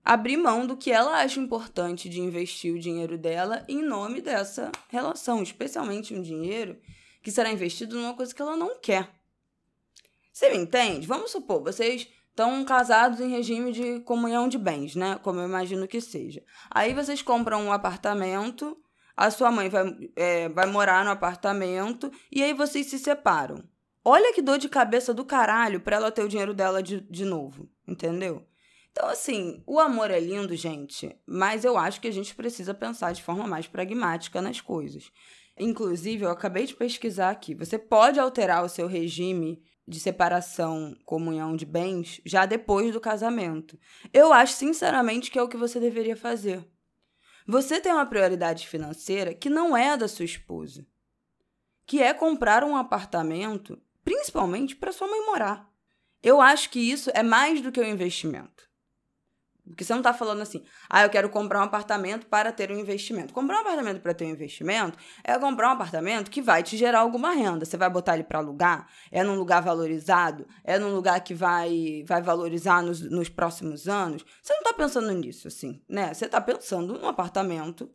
abrir 0.03 0.37
mão 0.37 0.65
do 0.65 0.75
que 0.75 0.91
ela 0.91 1.21
acha 1.21 1.39
importante 1.39 2.09
de 2.09 2.19
investir 2.19 2.73
o 2.73 2.79
dinheiro 2.79 3.15
dela 3.15 3.63
em 3.69 3.83
nome 3.83 4.21
dessa 4.21 4.71
relação, 4.89 5.43
especialmente 5.43 6.15
um 6.15 6.21
dinheiro 6.23 6.81
que 7.21 7.29
será 7.29 7.51
investido 7.51 7.95
numa 7.95 8.15
coisa 8.15 8.33
que 8.33 8.41
ela 8.41 8.57
não 8.57 8.79
quer. 8.79 9.14
Você 10.35 10.49
me 10.49 10.57
entende? 10.57 11.07
Vamos 11.07 11.31
supor, 11.31 11.63
vocês 11.63 12.09
estão 12.29 12.65
casados 12.65 13.21
em 13.21 13.29
regime 13.29 13.71
de 13.71 14.01
comunhão 14.01 14.49
de 14.49 14.57
bens, 14.57 14.93
né? 14.93 15.17
Como 15.23 15.39
eu 15.39 15.45
imagino 15.45 15.87
que 15.87 16.01
seja. 16.01 16.43
Aí 16.69 16.93
vocês 16.93 17.21
compram 17.21 17.63
um 17.63 17.71
apartamento, 17.71 18.77
a 19.15 19.31
sua 19.31 19.49
mãe 19.49 19.69
vai, 19.69 19.85
é, 20.13 20.49
vai 20.49 20.65
morar 20.65 21.05
no 21.05 21.11
apartamento 21.11 22.11
e 22.29 22.43
aí 22.43 22.53
vocês 22.53 22.87
se 22.87 22.99
separam. 22.99 23.63
Olha 24.03 24.33
que 24.33 24.41
dor 24.41 24.57
de 24.57 24.67
cabeça 24.67 25.13
do 25.13 25.23
caralho 25.23 25.79
pra 25.79 25.95
ela 25.95 26.11
ter 26.11 26.25
o 26.25 26.27
dinheiro 26.27 26.53
dela 26.53 26.83
de, 26.83 26.99
de 26.99 27.23
novo, 27.23 27.69
entendeu? 27.87 28.45
Então, 28.91 29.07
assim, 29.07 29.63
o 29.65 29.79
amor 29.79 30.11
é 30.11 30.19
lindo, 30.19 30.53
gente, 30.53 31.17
mas 31.25 31.63
eu 31.63 31.77
acho 31.77 32.01
que 32.01 32.09
a 32.09 32.13
gente 32.13 32.35
precisa 32.35 32.73
pensar 32.73 33.13
de 33.13 33.23
forma 33.23 33.47
mais 33.47 33.67
pragmática 33.67 34.41
nas 34.41 34.59
coisas. 34.59 35.09
Inclusive, 35.57 36.25
eu 36.25 36.29
acabei 36.29 36.65
de 36.65 36.75
pesquisar 36.75 37.29
aqui. 37.29 37.55
Você 37.55 37.79
pode 37.79 38.19
alterar 38.19 38.65
o 38.65 38.69
seu 38.69 38.85
regime 38.85 39.63
de 39.87 39.99
separação, 39.99 40.95
comunhão 41.05 41.55
de 41.55 41.65
bens, 41.65 42.19
já 42.25 42.45
depois 42.45 42.93
do 42.93 42.99
casamento. 42.99 43.77
Eu 44.13 44.33
acho, 44.33 44.53
sinceramente, 44.53 45.29
que 45.29 45.37
é 45.37 45.41
o 45.43 45.47
que 45.47 45.57
você 45.57 45.79
deveria 45.79 46.15
fazer. 46.15 46.67
Você 47.47 47.79
tem 47.79 47.91
uma 47.91 48.05
prioridade 48.05 48.67
financeira 48.67 49.33
que 49.33 49.49
não 49.49 49.77
é 49.77 49.91
a 49.91 49.95
da 49.95 50.07
sua 50.07 50.25
esposa, 50.25 50.85
que 51.85 52.01
é 52.01 52.13
comprar 52.13 52.63
um 52.63 52.75
apartamento 52.75 53.79
principalmente 54.03 54.75
para 54.75 54.91
sua 54.91 55.07
mãe 55.07 55.25
morar. 55.25 55.67
Eu 56.21 56.41
acho 56.41 56.69
que 56.69 56.79
isso 56.79 57.11
é 57.13 57.23
mais 57.23 57.61
do 57.61 57.71
que 57.71 57.79
um 57.79 57.87
investimento. 57.87 58.69
Porque 59.67 59.83
você 59.83 59.93
não 59.93 59.99
está 59.99 60.13
falando 60.13 60.41
assim, 60.41 60.63
ah, 60.89 61.03
eu 61.03 61.09
quero 61.09 61.29
comprar 61.29 61.59
um 61.59 61.63
apartamento 61.63 62.27
para 62.27 62.51
ter 62.51 62.71
um 62.71 62.77
investimento. 62.77 63.33
Comprar 63.33 63.57
um 63.57 63.61
apartamento 63.61 63.99
para 63.99 64.13
ter 64.13 64.25
um 64.25 64.29
investimento 64.29 64.97
é 65.23 65.37
comprar 65.39 65.69
um 65.69 65.71
apartamento 65.71 66.29
que 66.29 66.41
vai 66.41 66.61
te 66.61 66.77
gerar 66.77 66.99
alguma 66.99 67.31
renda. 67.31 67.65
Você 67.65 67.75
vai 67.75 67.89
botar 67.89 68.13
ele 68.13 68.23
para 68.23 68.39
alugar? 68.39 68.87
É 69.11 69.23
num 69.23 69.35
lugar 69.35 69.61
valorizado? 69.61 70.45
É 70.63 70.77
num 70.77 70.93
lugar 70.93 71.19
que 71.21 71.33
vai, 71.33 72.03
vai 72.07 72.21
valorizar 72.21 72.83
nos, 72.83 73.01
nos 73.01 73.27
próximos 73.27 73.87
anos? 73.87 74.23
Você 74.41 74.53
não 74.53 74.61
está 74.61 74.73
pensando 74.73 75.11
nisso, 75.11 75.47
assim, 75.47 75.81
né? 75.89 76.13
Você 76.13 76.25
está 76.25 76.39
pensando 76.39 76.99
num 76.99 77.07
apartamento 77.07 77.89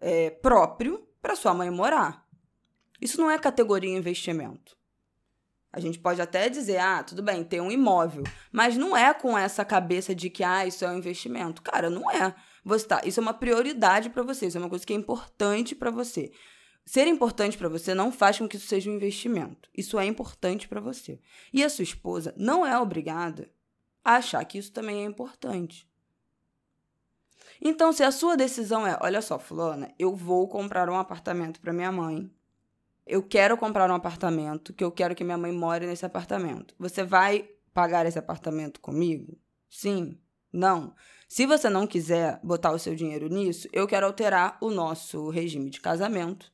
é, 0.00 0.30
próprio 0.30 1.06
para 1.22 1.36
sua 1.36 1.54
mãe 1.54 1.70
morar. 1.70 2.26
Isso 3.00 3.20
não 3.20 3.30
é 3.30 3.38
categoria 3.38 3.96
investimento. 3.96 4.77
A 5.78 5.80
gente 5.80 6.00
pode 6.00 6.20
até 6.20 6.48
dizer, 6.48 6.78
ah, 6.78 7.04
tudo 7.04 7.22
bem, 7.22 7.44
tem 7.44 7.60
um 7.60 7.70
imóvel, 7.70 8.24
mas 8.50 8.76
não 8.76 8.96
é 8.96 9.14
com 9.14 9.38
essa 9.38 9.64
cabeça 9.64 10.12
de 10.12 10.28
que, 10.28 10.42
ah, 10.42 10.66
isso 10.66 10.84
é 10.84 10.90
um 10.90 10.98
investimento. 10.98 11.62
Cara, 11.62 11.88
não 11.88 12.10
é. 12.10 12.34
Você 12.64 12.84
tá, 12.84 13.00
isso 13.04 13.20
é 13.20 13.22
uma 13.22 13.32
prioridade 13.32 14.10
para 14.10 14.24
você, 14.24 14.46
isso 14.46 14.58
é 14.58 14.60
uma 14.60 14.68
coisa 14.68 14.84
que 14.84 14.92
é 14.92 14.96
importante 14.96 15.76
para 15.76 15.92
você. 15.92 16.32
Ser 16.84 17.06
importante 17.06 17.56
para 17.56 17.68
você 17.68 17.94
não 17.94 18.10
faz 18.10 18.38
com 18.38 18.48
que 18.48 18.56
isso 18.56 18.66
seja 18.66 18.90
um 18.90 18.94
investimento. 18.94 19.70
Isso 19.72 20.00
é 20.00 20.04
importante 20.04 20.66
para 20.66 20.80
você. 20.80 21.20
E 21.52 21.62
a 21.62 21.70
sua 21.70 21.84
esposa 21.84 22.34
não 22.36 22.66
é 22.66 22.76
obrigada 22.76 23.48
a 24.04 24.16
achar 24.16 24.44
que 24.44 24.58
isso 24.58 24.72
também 24.72 25.02
é 25.02 25.04
importante. 25.04 25.88
Então, 27.62 27.92
se 27.92 28.02
a 28.02 28.10
sua 28.10 28.36
decisão 28.36 28.84
é, 28.84 28.98
olha 29.00 29.22
só, 29.22 29.38
fulana, 29.38 29.94
eu 29.96 30.16
vou 30.16 30.48
comprar 30.48 30.88
um 30.90 30.98
apartamento 30.98 31.60
para 31.60 31.72
minha 31.72 31.92
mãe, 31.92 32.28
eu 33.08 33.22
quero 33.22 33.56
comprar 33.56 33.90
um 33.90 33.94
apartamento, 33.94 34.74
que 34.74 34.84
eu 34.84 34.92
quero 34.92 35.14
que 35.14 35.24
minha 35.24 35.38
mãe 35.38 35.50
more 35.50 35.86
nesse 35.86 36.04
apartamento. 36.04 36.74
Você 36.78 37.02
vai 37.02 37.48
pagar 37.72 38.04
esse 38.06 38.18
apartamento 38.18 38.80
comigo? 38.80 39.38
Sim? 39.68 40.18
Não? 40.52 40.94
Se 41.26 41.46
você 41.46 41.70
não 41.70 41.86
quiser 41.86 42.38
botar 42.42 42.70
o 42.72 42.78
seu 42.78 42.94
dinheiro 42.94 43.28
nisso, 43.28 43.68
eu 43.72 43.86
quero 43.86 44.06
alterar 44.06 44.58
o 44.60 44.70
nosso 44.70 45.30
regime 45.30 45.70
de 45.70 45.80
casamento 45.80 46.52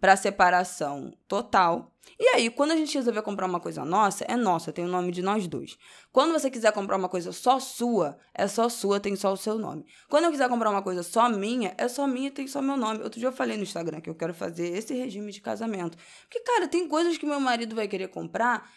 para 0.00 0.16
separação 0.16 1.12
total. 1.26 1.90
E 2.18 2.28
aí, 2.28 2.50
quando 2.50 2.72
a 2.72 2.76
gente 2.76 2.96
resolver 2.96 3.22
comprar 3.22 3.46
uma 3.46 3.58
coisa 3.58 3.84
nossa, 3.84 4.24
é 4.28 4.36
nossa, 4.36 4.72
tem 4.72 4.84
o 4.84 4.88
nome 4.88 5.10
de 5.10 5.22
nós 5.22 5.48
dois. 5.48 5.78
Quando 6.12 6.32
você 6.32 6.50
quiser 6.50 6.72
comprar 6.72 6.96
uma 6.96 7.08
coisa 7.08 7.32
só 7.32 7.58
sua, 7.58 8.18
é 8.34 8.46
só 8.46 8.68
sua, 8.68 9.00
tem 9.00 9.16
só 9.16 9.32
o 9.32 9.36
seu 9.36 9.58
nome. 9.58 9.86
Quando 10.08 10.24
eu 10.24 10.30
quiser 10.30 10.48
comprar 10.48 10.70
uma 10.70 10.82
coisa 10.82 11.02
só 11.02 11.28
minha, 11.28 11.74
é 11.78 11.88
só 11.88 12.06
minha, 12.06 12.30
tem 12.30 12.46
só 12.46 12.60
meu 12.60 12.76
nome. 12.76 13.02
Outro 13.02 13.18
dia 13.18 13.28
eu 13.28 13.32
falei 13.32 13.56
no 13.56 13.62
Instagram 13.62 14.00
que 14.00 14.10
eu 14.10 14.14
quero 14.14 14.34
fazer 14.34 14.68
esse 14.76 14.94
regime 14.94 15.32
de 15.32 15.40
casamento. 15.40 15.96
Porque, 16.22 16.40
cara, 16.40 16.68
tem 16.68 16.86
coisas 16.86 17.16
que 17.16 17.26
meu 17.26 17.40
marido 17.40 17.74
vai 17.74 17.88
querer 17.88 18.08
comprar 18.08 18.70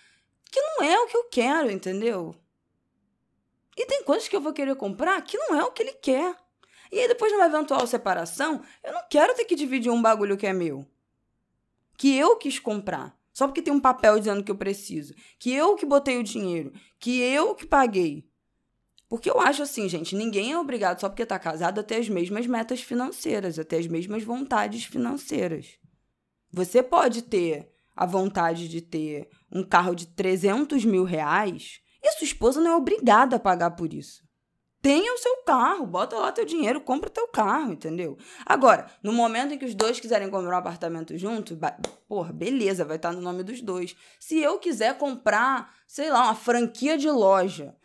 que 0.50 0.62
não 0.62 0.84
é 0.84 0.98
o 1.00 1.08
que 1.08 1.18
eu 1.18 1.26
quero, 1.26 1.70
entendeu? 1.70 2.36
E 3.76 3.86
tem 3.86 4.04
coisas 4.04 4.28
que 4.28 4.36
eu 4.36 4.42
vou 4.42 4.54
querer 4.54 4.76
comprar 4.76 5.22
que 5.22 5.38
não 5.38 5.60
é 5.60 5.64
o 5.64 5.72
que 5.72 5.84
ele 5.84 5.94
quer. 5.94 6.36
E 6.92 7.00
aí, 7.00 7.08
depois 7.08 7.32
de 7.32 7.38
uma 7.38 7.48
eventual 7.48 7.86
separação, 7.86 8.62
eu 8.82 8.94
não 8.94 9.02
quero 9.10 9.36
ter 9.36 9.44
que 9.44 9.56
dividir 9.56 9.92
um 9.92 10.02
bagulho 10.02 10.38
que 10.38 10.48
é 10.48 10.54
meu 10.54 10.88
que 11.98 12.16
eu 12.16 12.38
quis 12.38 12.60
comprar. 12.60 13.18
Só 13.34 13.48
porque 13.48 13.62
tem 13.62 13.74
um 13.74 13.80
papel 13.80 14.18
dizendo 14.18 14.44
que 14.44 14.52
eu 14.52 14.58
preciso. 14.58 15.14
Que 15.40 15.52
eu 15.52 15.76
que 15.76 15.86
botei 15.86 16.18
o 16.18 16.24
dinheiro. 16.24 16.72
Que 17.00 17.20
eu 17.20 17.56
que 17.56 17.66
paguei. 17.66 18.28
Porque 19.10 19.30
eu 19.30 19.40
acho 19.40 19.64
assim, 19.64 19.88
gente, 19.88 20.16
ninguém 20.16 20.52
é 20.52 20.60
obrigado 20.60 21.00
só 21.00 21.08
porque 21.08 21.24
está 21.24 21.40
casado 21.40 21.80
a 21.80 21.84
ter 21.84 21.96
as 21.96 22.10
mesmas 22.10 22.46
metas 22.46 22.82
financeiras, 22.82 23.58
a 23.58 23.64
ter 23.64 23.78
as 23.78 23.88
mesmas 23.88 24.24
vontades 24.24 24.84
financeiras. 24.84 25.78
Você 26.52 26.84
pode 26.84 27.22
ter 27.22 27.72
a 27.96 28.06
vontade 28.06 28.68
de 28.68 28.82
ter 28.82 29.30
um 29.52 29.64
carro 29.64 29.96
de 29.96 30.08
300 30.08 30.84
mil 30.84 31.04
reais 31.04 31.80
e 32.04 32.12
sua 32.14 32.26
esposa 32.26 32.62
não 32.62 32.72
é 32.72 32.76
obrigada 32.76 33.38
a 33.38 33.40
pagar 33.40 33.72
por 33.72 33.94
isso 33.94 34.27
tenha 34.82 35.14
o 35.14 35.18
seu 35.18 35.44
carro, 35.44 35.86
bota 35.86 36.16
lá 36.16 36.32
teu 36.32 36.46
dinheiro, 36.46 36.82
compra 36.82 37.10
teu 37.10 37.28
carro, 37.28 37.74
entendeu? 37.74 38.18
Agora, 38.46 38.90
no 39.04 39.12
momento 39.12 39.54
em 39.54 39.58
que 39.58 39.66
os 39.66 39.76
dois 39.76 40.00
quiserem 40.00 40.30
comprar 40.30 40.56
um 40.56 40.60
apartamento 40.60 41.18
junto, 41.18 41.58
porra, 42.08 42.32
beleza, 42.32 42.86
vai 42.86 42.98
estar 42.98 43.12
no 43.12 43.22
nome 43.22 43.44
dos 43.44 43.62
dois. 43.62 43.96
Se 44.20 44.40
eu 44.40 44.60
quiser 44.60 44.98
comprar, 44.98 45.74
sei 45.86 46.10
lá, 46.10 46.24
uma 46.24 46.36
franquia 46.36 46.98
de 46.98 47.10
loja, 47.10 47.76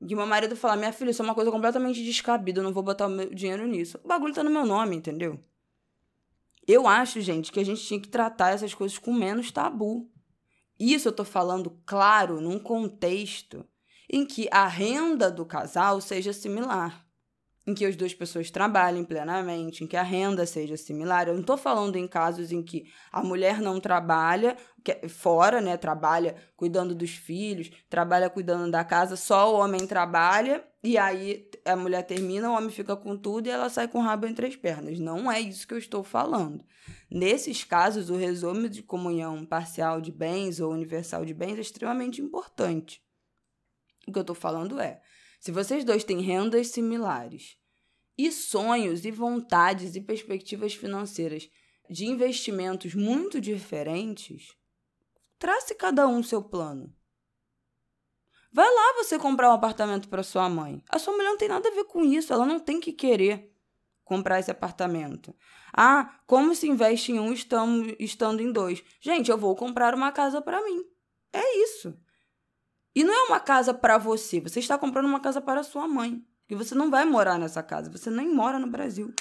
e 0.00 0.14
meu 0.14 0.26
marido 0.26 0.54
falar, 0.54 0.76
minha 0.76 0.92
filha, 0.92 1.10
isso 1.10 1.22
é 1.22 1.24
uma 1.24 1.34
coisa 1.34 1.50
completamente 1.50 2.02
descabida, 2.04 2.60
eu 2.60 2.64
não 2.64 2.72
vou 2.72 2.82
botar 2.82 3.06
o 3.06 3.10
meu 3.10 3.34
dinheiro 3.34 3.66
nisso. 3.66 3.98
O 4.04 4.08
bagulho 4.08 4.34
tá 4.34 4.42
no 4.42 4.50
meu 4.50 4.64
nome, 4.64 4.96
entendeu? 4.96 5.42
Eu 6.66 6.86
acho, 6.86 7.20
gente, 7.20 7.50
que 7.52 7.60
a 7.60 7.64
gente 7.64 7.82
tinha 7.82 8.00
que 8.00 8.08
tratar 8.08 8.50
essas 8.50 8.74
coisas 8.74 8.98
com 8.98 9.12
menos 9.12 9.50
tabu. 9.50 10.10
Isso 10.78 11.08
eu 11.08 11.12
tô 11.12 11.24
falando, 11.24 11.80
claro, 11.86 12.40
num 12.40 12.58
contexto 12.58 13.66
em 14.10 14.24
que 14.24 14.48
a 14.50 14.66
renda 14.66 15.30
do 15.30 15.44
casal 15.44 16.00
seja 16.00 16.32
similar, 16.32 17.06
em 17.66 17.74
que 17.74 17.84
as 17.84 17.96
duas 17.96 18.14
pessoas 18.14 18.50
trabalhem 18.50 19.04
plenamente, 19.04 19.82
em 19.82 19.86
que 19.86 19.96
a 19.96 20.02
renda 20.02 20.46
seja 20.46 20.76
similar. 20.76 21.26
Eu 21.26 21.34
não 21.34 21.40
estou 21.40 21.56
falando 21.56 21.96
em 21.96 22.06
casos 22.06 22.52
em 22.52 22.62
que 22.62 22.84
a 23.10 23.22
mulher 23.22 23.60
não 23.60 23.80
trabalha 23.80 24.56
é 24.88 25.08
fora, 25.08 25.60
né? 25.60 25.76
Trabalha 25.76 26.36
cuidando 26.56 26.94
dos 26.94 27.10
filhos, 27.10 27.70
trabalha 27.90 28.30
cuidando 28.30 28.70
da 28.70 28.84
casa, 28.84 29.16
só 29.16 29.52
o 29.52 29.58
homem 29.58 29.84
trabalha 29.86 30.64
e 30.82 30.96
aí 30.96 31.50
a 31.64 31.74
mulher 31.74 32.02
termina, 32.04 32.48
o 32.48 32.54
homem 32.54 32.70
fica 32.70 32.94
com 32.94 33.16
tudo 33.16 33.48
e 33.48 33.50
ela 33.50 33.68
sai 33.68 33.88
com 33.88 33.98
o 33.98 34.02
rabo 34.02 34.26
entre 34.26 34.46
as 34.46 34.54
pernas. 34.54 35.00
Não 35.00 35.30
é 35.30 35.40
isso 35.40 35.66
que 35.66 35.74
eu 35.74 35.78
estou 35.78 36.04
falando. 36.04 36.64
Nesses 37.10 37.64
casos, 37.64 38.10
o 38.10 38.16
resumo 38.16 38.68
de 38.68 38.82
comunhão 38.82 39.44
parcial 39.44 40.00
de 40.00 40.12
bens 40.12 40.60
ou 40.60 40.72
universal 40.72 41.24
de 41.24 41.34
bens 41.34 41.58
é 41.58 41.62
extremamente 41.62 42.22
importante. 42.22 43.04
O 44.06 44.12
que 44.12 44.18
eu 44.18 44.22
estou 44.22 44.36
falando 44.36 44.80
é: 44.80 45.00
se 45.40 45.50
vocês 45.50 45.84
dois 45.84 46.04
têm 46.04 46.20
rendas 46.20 46.68
similares 46.68 47.56
e 48.16 48.30
sonhos 48.32 49.04
e 49.04 49.10
vontades 49.10 49.94
e 49.94 50.00
perspectivas 50.00 50.74
financeiras 50.74 51.50
de 51.88 52.06
investimentos 52.06 52.94
muito 52.94 53.40
diferentes, 53.40 54.56
trace 55.38 55.74
cada 55.74 56.06
um 56.08 56.22
seu 56.22 56.42
plano. 56.42 56.94
Vai 58.52 58.68
lá 58.68 58.94
você 58.96 59.18
comprar 59.18 59.50
um 59.50 59.54
apartamento 59.54 60.08
para 60.08 60.22
sua 60.22 60.48
mãe. 60.48 60.82
A 60.88 60.98
sua 60.98 61.12
mulher 61.12 61.28
não 61.28 61.36
tem 61.36 61.48
nada 61.48 61.68
a 61.68 61.72
ver 61.72 61.84
com 61.84 62.02
isso, 62.02 62.32
ela 62.32 62.46
não 62.46 62.58
tem 62.58 62.80
que 62.80 62.92
querer 62.92 63.52
comprar 64.02 64.38
esse 64.38 64.50
apartamento. 64.50 65.34
Ah, 65.72 66.20
como 66.26 66.54
se 66.54 66.66
investe 66.66 67.12
em 67.12 67.18
um 67.18 67.32
estando, 67.32 67.94
estando 68.00 68.40
em 68.40 68.50
dois? 68.50 68.82
Gente, 69.00 69.30
eu 69.30 69.36
vou 69.36 69.54
comprar 69.54 69.94
uma 69.94 70.10
casa 70.10 70.40
para 70.40 70.64
mim. 70.64 70.82
É 71.32 71.62
isso. 71.64 71.94
E 72.96 73.04
não 73.04 73.12
é 73.12 73.28
uma 73.28 73.38
casa 73.38 73.74
para 73.74 73.98
você, 73.98 74.40
você 74.40 74.58
está 74.58 74.78
comprando 74.78 75.04
uma 75.04 75.20
casa 75.20 75.38
para 75.38 75.62
sua 75.62 75.86
mãe. 75.86 76.24
E 76.48 76.54
você 76.54 76.74
não 76.74 76.90
vai 76.90 77.04
morar 77.04 77.38
nessa 77.38 77.62
casa, 77.62 77.90
você 77.90 78.08
nem 78.08 78.34
mora 78.34 78.58
no 78.58 78.66
Brasil. 78.66 79.12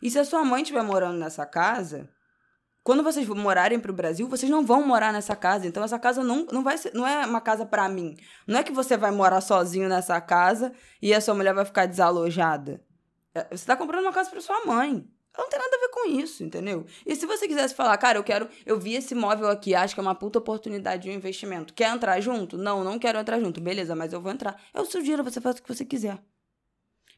E 0.00 0.10
se 0.10 0.18
a 0.18 0.24
sua 0.24 0.42
mãe 0.42 0.62
estiver 0.62 0.82
morando 0.82 1.18
nessa 1.18 1.44
casa, 1.44 2.08
quando 2.82 3.02
vocês 3.02 3.28
morarem 3.28 3.78
para 3.78 3.90
o 3.90 3.94
Brasil, 3.94 4.26
vocês 4.26 4.50
não 4.50 4.64
vão 4.64 4.86
morar 4.86 5.12
nessa 5.12 5.36
casa. 5.36 5.66
Então 5.66 5.84
essa 5.84 5.98
casa 5.98 6.24
não, 6.24 6.46
não 6.50 6.62
vai 6.62 6.78
ser, 6.78 6.94
não 6.94 7.06
é 7.06 7.26
uma 7.26 7.42
casa 7.42 7.66
para 7.66 7.86
mim. 7.90 8.16
Não 8.46 8.60
é 8.60 8.62
que 8.62 8.72
você 8.72 8.96
vai 8.96 9.10
morar 9.10 9.42
sozinho 9.42 9.86
nessa 9.86 10.18
casa 10.18 10.72
e 11.02 11.12
a 11.12 11.20
sua 11.20 11.34
mulher 11.34 11.52
vai 11.52 11.66
ficar 11.66 11.84
desalojada. 11.84 12.82
É, 13.34 13.44
você 13.48 13.54
está 13.54 13.76
comprando 13.76 14.04
uma 14.04 14.12
casa 14.14 14.30
para 14.30 14.40
sua 14.40 14.64
mãe. 14.64 15.06
Não 15.36 15.48
tem 15.48 15.58
nada 15.58 15.76
a 15.76 15.80
ver 15.80 15.88
com 15.88 16.08
isso, 16.08 16.44
entendeu? 16.44 16.86
E 17.04 17.16
se 17.16 17.26
você 17.26 17.48
quisesse 17.48 17.74
falar, 17.74 17.96
cara, 17.98 18.18
eu 18.18 18.24
quero. 18.24 18.48
Eu 18.64 18.78
vi 18.78 18.94
esse 18.94 19.14
móvel 19.14 19.48
aqui, 19.48 19.74
acho 19.74 19.94
que 19.94 20.00
é 20.00 20.02
uma 20.02 20.14
puta 20.14 20.38
oportunidade 20.38 21.02
de 21.02 21.10
um 21.10 21.12
investimento. 21.12 21.74
Quer 21.74 21.92
entrar 21.92 22.20
junto? 22.20 22.56
Não, 22.56 22.84
não 22.84 22.98
quero 22.98 23.18
entrar 23.18 23.40
junto. 23.40 23.60
Beleza, 23.60 23.96
mas 23.96 24.12
eu 24.12 24.20
vou 24.20 24.30
entrar. 24.30 24.60
É 24.72 24.80
o 24.80 24.84
seu 24.84 25.00
dinheiro, 25.00 25.24
você 25.24 25.40
faz 25.40 25.56
o 25.58 25.62
que 25.62 25.74
você 25.74 25.84
quiser. 25.84 26.22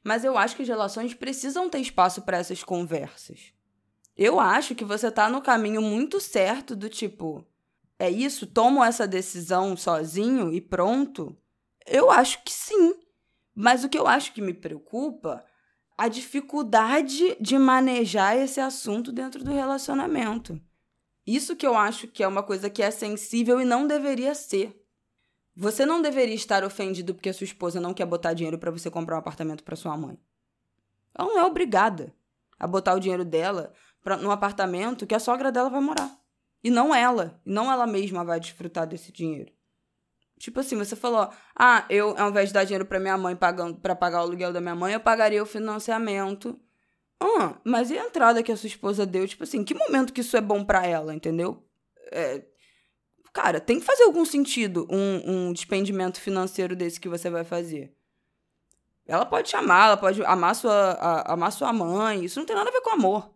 Mas 0.02 0.24
eu 0.24 0.38
acho 0.38 0.56
que 0.56 0.62
as 0.62 0.68
relações 0.68 1.14
precisam 1.14 1.68
ter 1.68 1.80
espaço 1.80 2.22
para 2.22 2.38
essas 2.38 2.62
conversas. 2.62 3.52
Eu 4.16 4.40
acho 4.40 4.74
que 4.74 4.84
você 4.84 5.10
tá 5.10 5.28
no 5.28 5.42
caminho 5.42 5.82
muito 5.82 6.20
certo 6.20 6.74
do 6.74 6.88
tipo, 6.88 7.44
é 7.98 8.10
isso? 8.10 8.46
Tomo 8.46 8.82
essa 8.82 9.06
decisão 9.06 9.76
sozinho 9.76 10.52
e 10.52 10.60
pronto? 10.60 11.36
Eu 11.86 12.10
acho 12.10 12.42
que 12.44 12.52
sim. 12.52 12.94
Mas 13.54 13.84
o 13.84 13.88
que 13.88 13.98
eu 13.98 14.06
acho 14.06 14.32
que 14.32 14.40
me 14.40 14.54
preocupa 14.54 15.44
a 15.96 16.08
dificuldade 16.08 17.36
de 17.40 17.58
manejar 17.58 18.36
esse 18.36 18.60
assunto 18.60 19.10
dentro 19.10 19.42
do 19.42 19.52
relacionamento. 19.52 20.60
Isso 21.26 21.56
que 21.56 21.66
eu 21.66 21.76
acho 21.76 22.06
que 22.06 22.22
é 22.22 22.28
uma 22.28 22.42
coisa 22.42 22.70
que 22.70 22.82
é 22.82 22.90
sensível 22.90 23.60
e 23.60 23.64
não 23.64 23.86
deveria 23.86 24.34
ser. 24.34 24.80
Você 25.56 25.86
não 25.86 26.02
deveria 26.02 26.34
estar 26.34 26.62
ofendido 26.62 27.14
porque 27.14 27.30
a 27.30 27.34
sua 27.34 27.46
esposa 27.46 27.80
não 27.80 27.94
quer 27.94 28.04
botar 28.04 28.34
dinheiro 28.34 28.58
para 28.58 28.70
você 28.70 28.90
comprar 28.90 29.16
um 29.16 29.20
apartamento 29.20 29.64
para 29.64 29.74
sua 29.74 29.96
mãe. 29.96 30.18
Ela 31.14 31.28
não 31.28 31.38
é 31.38 31.44
obrigada 31.44 32.14
a 32.58 32.66
botar 32.66 32.94
o 32.94 33.00
dinheiro 33.00 33.24
dela 33.24 33.72
pra, 34.02 34.18
num 34.18 34.30
apartamento 34.30 35.06
que 35.06 35.14
a 35.14 35.18
sogra 35.18 35.50
dela 35.50 35.70
vai 35.70 35.80
morar. 35.80 36.14
E 36.62 36.70
não 36.70 36.94
ela, 36.94 37.40
não 37.44 37.72
ela 37.72 37.86
mesma 37.86 38.22
vai 38.22 38.38
desfrutar 38.38 38.86
desse 38.86 39.10
dinheiro. 39.10 39.55
Tipo 40.38 40.60
assim, 40.60 40.76
você 40.76 40.94
falou, 40.94 41.30
ah, 41.58 41.84
eu, 41.88 42.14
ao 42.18 42.30
invés 42.30 42.48
de 42.48 42.54
dar 42.54 42.64
dinheiro 42.64 42.84
pra 42.84 43.00
minha 43.00 43.16
mãe 43.16 43.34
pagando 43.34 43.78
para 43.78 43.96
pagar 43.96 44.18
o 44.18 44.22
aluguel 44.22 44.52
da 44.52 44.60
minha 44.60 44.74
mãe, 44.74 44.92
eu 44.92 45.00
pagaria 45.00 45.42
o 45.42 45.46
financiamento. 45.46 46.58
Ah, 47.18 47.56
mas 47.64 47.90
e 47.90 47.98
a 47.98 48.04
entrada 48.04 48.42
que 48.42 48.52
a 48.52 48.56
sua 48.56 48.66
esposa 48.66 49.06
deu? 49.06 49.26
Tipo 49.26 49.44
assim, 49.44 49.64
que 49.64 49.74
momento 49.74 50.12
que 50.12 50.20
isso 50.20 50.36
é 50.36 50.40
bom 50.40 50.62
para 50.62 50.86
ela, 50.86 51.14
entendeu? 51.14 51.64
É, 52.12 52.42
Cara, 53.36 53.60
tem 53.60 53.78
que 53.78 53.84
fazer 53.84 54.04
algum 54.04 54.24
sentido 54.24 54.88
um, 54.90 55.48
um 55.48 55.52
despendimento 55.52 56.18
financeiro 56.18 56.74
desse 56.74 56.98
que 56.98 57.06
você 57.06 57.28
vai 57.28 57.44
fazer. 57.44 57.94
Ela 59.06 59.26
pode 59.26 59.50
te 59.50 59.56
amar, 59.56 59.88
ela 59.88 59.96
pode 59.98 60.24
amar 60.24 60.54
sua, 60.54 60.92
a, 60.92 61.34
amar 61.34 61.52
sua 61.52 61.70
mãe. 61.70 62.24
Isso 62.24 62.38
não 62.38 62.46
tem 62.46 62.56
nada 62.56 62.70
a 62.70 62.72
ver 62.72 62.80
com 62.80 62.94
amor. 62.94 63.30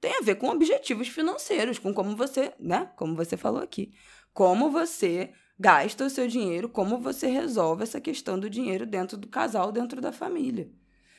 Tem 0.00 0.16
a 0.16 0.22
ver 0.22 0.34
com 0.34 0.48
objetivos 0.48 1.06
financeiros, 1.06 1.78
com 1.78 1.94
como 1.94 2.16
você, 2.16 2.52
né? 2.58 2.90
Como 2.96 3.14
você 3.14 3.36
falou 3.36 3.62
aqui. 3.62 3.94
Como 4.34 4.72
você 4.72 5.32
gasta 5.60 6.06
o 6.06 6.10
seu 6.10 6.26
dinheiro, 6.26 6.70
como 6.70 6.98
você 6.98 7.26
resolve 7.26 7.82
essa 7.82 8.00
questão 8.00 8.38
do 8.38 8.48
dinheiro 8.48 8.86
dentro 8.86 9.18
do 9.18 9.28
casal, 9.28 9.70
dentro 9.70 10.00
da 10.00 10.10
família. 10.10 10.70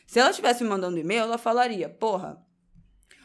Se 0.07 0.19
ela 0.19 0.31
estivesse 0.31 0.63
me 0.63 0.69
mandando 0.69 0.97
e-mail, 0.97 1.21
ela 1.21 1.37
falaria: 1.37 1.87
porra, 1.87 2.43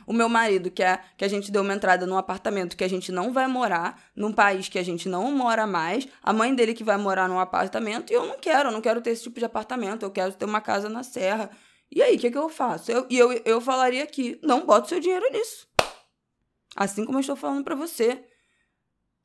o 0.07 0.13
meu 0.13 0.29
marido 0.29 0.71
quer 0.71 1.15
que 1.17 1.25
a 1.25 1.29
gente 1.29 1.51
dê 1.51 1.59
uma 1.59 1.73
entrada 1.73 2.07
num 2.07 2.19
apartamento 2.19 2.77
que 2.77 2.85
a 2.85 2.89
gente 2.89 3.11
não 3.11 3.33
vai 3.33 3.47
morar, 3.47 3.99
num 4.15 4.31
país 4.31 4.69
que 4.69 4.79
a 4.79 4.83
gente 4.83 5.09
não 5.09 5.33
mora 5.33 5.67
mais, 5.67 6.07
a 6.23 6.35
mãe 6.35 6.55
dele 6.55 6.75
que 6.75 6.85
vai 6.85 6.99
morar 6.99 7.31
num 7.31 7.41
apartamento, 7.41 8.13
e 8.13 8.15
eu 8.15 8.27
não 8.27 8.39
quero, 8.39 8.69
eu 8.69 8.73
não 8.73 8.83
quero 8.83 9.01
ter 9.01 9.11
esse 9.11 9.23
tipo 9.23 9.39
de 9.39 9.47
apartamento, 9.47 10.03
eu 10.03 10.11
quero 10.11 10.35
ter 10.35 10.45
uma 10.45 10.61
casa 10.61 10.91
na 10.91 11.03
serra. 11.03 11.51
E 11.91 12.03
aí, 12.03 12.17
o 12.17 12.19
que, 12.19 12.31
que 12.31 12.37
eu 12.37 12.51
faço? 12.51 12.93
Eu, 12.93 13.07
e 13.09 13.17
eu, 13.17 13.33
eu 13.47 13.59
falaria 13.59 14.05
aqui: 14.05 14.39
não 14.43 14.67
bota 14.67 14.89
seu 14.89 15.01
dinheiro 15.01 15.27
nisso. 15.33 15.67
Assim 16.77 17.07
como 17.07 17.17
eu 17.17 17.21
estou 17.21 17.37
falando 17.37 17.65
para 17.65 17.75
você. 17.75 18.23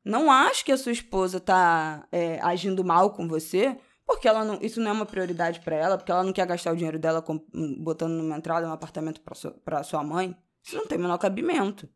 Não 0.04 0.30
acho 0.30 0.64
que 0.64 0.72
a 0.72 0.76
sua 0.76 0.92
esposa 0.92 1.38
está 1.38 2.06
é, 2.10 2.40
agindo 2.40 2.84
mal 2.84 3.10
com 3.10 3.28
você, 3.28 3.78
porque 4.04 4.26
ela 4.26 4.44
não, 4.44 4.58
isso 4.60 4.80
não 4.80 4.90
é 4.90 4.92
uma 4.92 5.06
prioridade 5.06 5.60
para 5.60 5.76
ela, 5.76 5.96
porque 5.96 6.10
ela 6.10 6.24
não 6.24 6.32
quer 6.32 6.46
gastar 6.46 6.72
o 6.72 6.76
dinheiro 6.76 6.98
dela 6.98 7.22
com, 7.22 7.40
botando 7.78 8.12
numa 8.12 8.36
entrada, 8.36 8.66
num 8.66 8.72
apartamento 8.72 9.20
para 9.20 9.34
sua, 9.34 9.54
sua 9.84 10.02
mãe. 10.02 10.36
Isso 10.62 10.76
não 10.76 10.86
tem 10.86 10.98
o 10.98 11.00
menor 11.00 11.18
cabimento. 11.18 11.88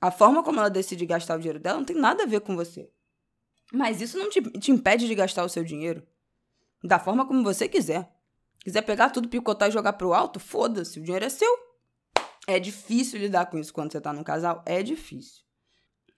A 0.00 0.10
forma 0.10 0.42
como 0.42 0.60
ela 0.60 0.68
decide 0.68 1.04
gastar 1.06 1.36
o 1.36 1.38
dinheiro 1.38 1.58
dela 1.58 1.78
não 1.78 1.84
tem 1.84 1.96
nada 1.96 2.22
a 2.22 2.26
ver 2.26 2.40
com 2.40 2.54
você. 2.54 2.90
Mas 3.72 4.00
isso 4.00 4.16
não 4.18 4.30
te, 4.30 4.40
te 4.40 4.70
impede 4.70 5.06
de 5.06 5.14
gastar 5.14 5.44
o 5.44 5.48
seu 5.48 5.64
dinheiro. 5.64 6.06
Da 6.84 6.98
forma 6.98 7.26
como 7.26 7.42
você 7.42 7.68
quiser. 7.68 8.10
Quiser 8.60 8.82
pegar 8.82 9.10
tudo, 9.10 9.28
picotar 9.28 9.68
e 9.68 9.72
jogar 9.72 9.94
pro 9.94 10.12
alto, 10.12 10.38
foda-se, 10.38 10.98
o 10.98 11.02
dinheiro 11.02 11.24
é 11.24 11.28
seu. 11.28 11.50
É 12.46 12.58
difícil 12.58 13.18
lidar 13.18 13.46
com 13.46 13.58
isso 13.58 13.72
quando 13.72 13.92
você 13.92 14.00
tá 14.00 14.12
num 14.12 14.22
casal, 14.22 14.62
é 14.64 14.82
difícil. 14.82 15.47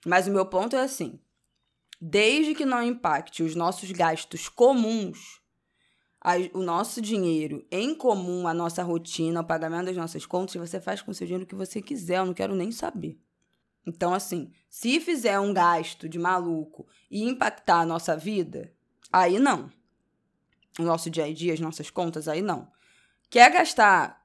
Mas 0.06 0.26
o 0.26 0.30
meu 0.30 0.46
ponto 0.46 0.76
é 0.76 0.80
assim: 0.80 1.20
desde 2.00 2.54
que 2.54 2.64
não 2.64 2.82
impacte 2.82 3.42
os 3.42 3.54
nossos 3.54 3.90
gastos 3.92 4.48
comuns 4.48 5.40
a, 6.20 6.34
o 6.52 6.62
nosso 6.62 7.00
dinheiro 7.00 7.66
em 7.70 7.94
comum, 7.94 8.46
a 8.46 8.52
nossa 8.52 8.82
rotina, 8.82 9.40
o 9.40 9.44
pagamento 9.44 9.86
das 9.86 9.96
nossas 9.96 10.26
contas, 10.26 10.54
você 10.54 10.80
faz 10.80 11.00
com 11.00 11.10
o 11.10 11.14
seu 11.14 11.26
dinheiro 11.26 11.44
o 11.44 11.48
que 11.48 11.54
você 11.54 11.80
quiser, 11.80 12.18
eu 12.18 12.26
não 12.26 12.34
quero 12.34 12.54
nem 12.54 12.70
saber. 12.70 13.18
Então, 13.86 14.12
assim, 14.12 14.52
se 14.68 15.00
fizer 15.00 15.40
um 15.40 15.54
gasto 15.54 16.08
de 16.08 16.18
maluco 16.18 16.86
e 17.10 17.24
impactar 17.24 17.80
a 17.80 17.86
nossa 17.86 18.16
vida, 18.16 18.70
aí 19.10 19.38
não. 19.38 19.72
O 20.78 20.82
nosso 20.82 21.08
dia 21.08 21.24
a 21.24 21.32
dia, 21.32 21.54
as 21.54 21.60
nossas 21.60 21.88
contas, 21.88 22.28
aí 22.28 22.42
não. 22.42 22.70
Quer 23.30 23.50
gastar 23.50 24.22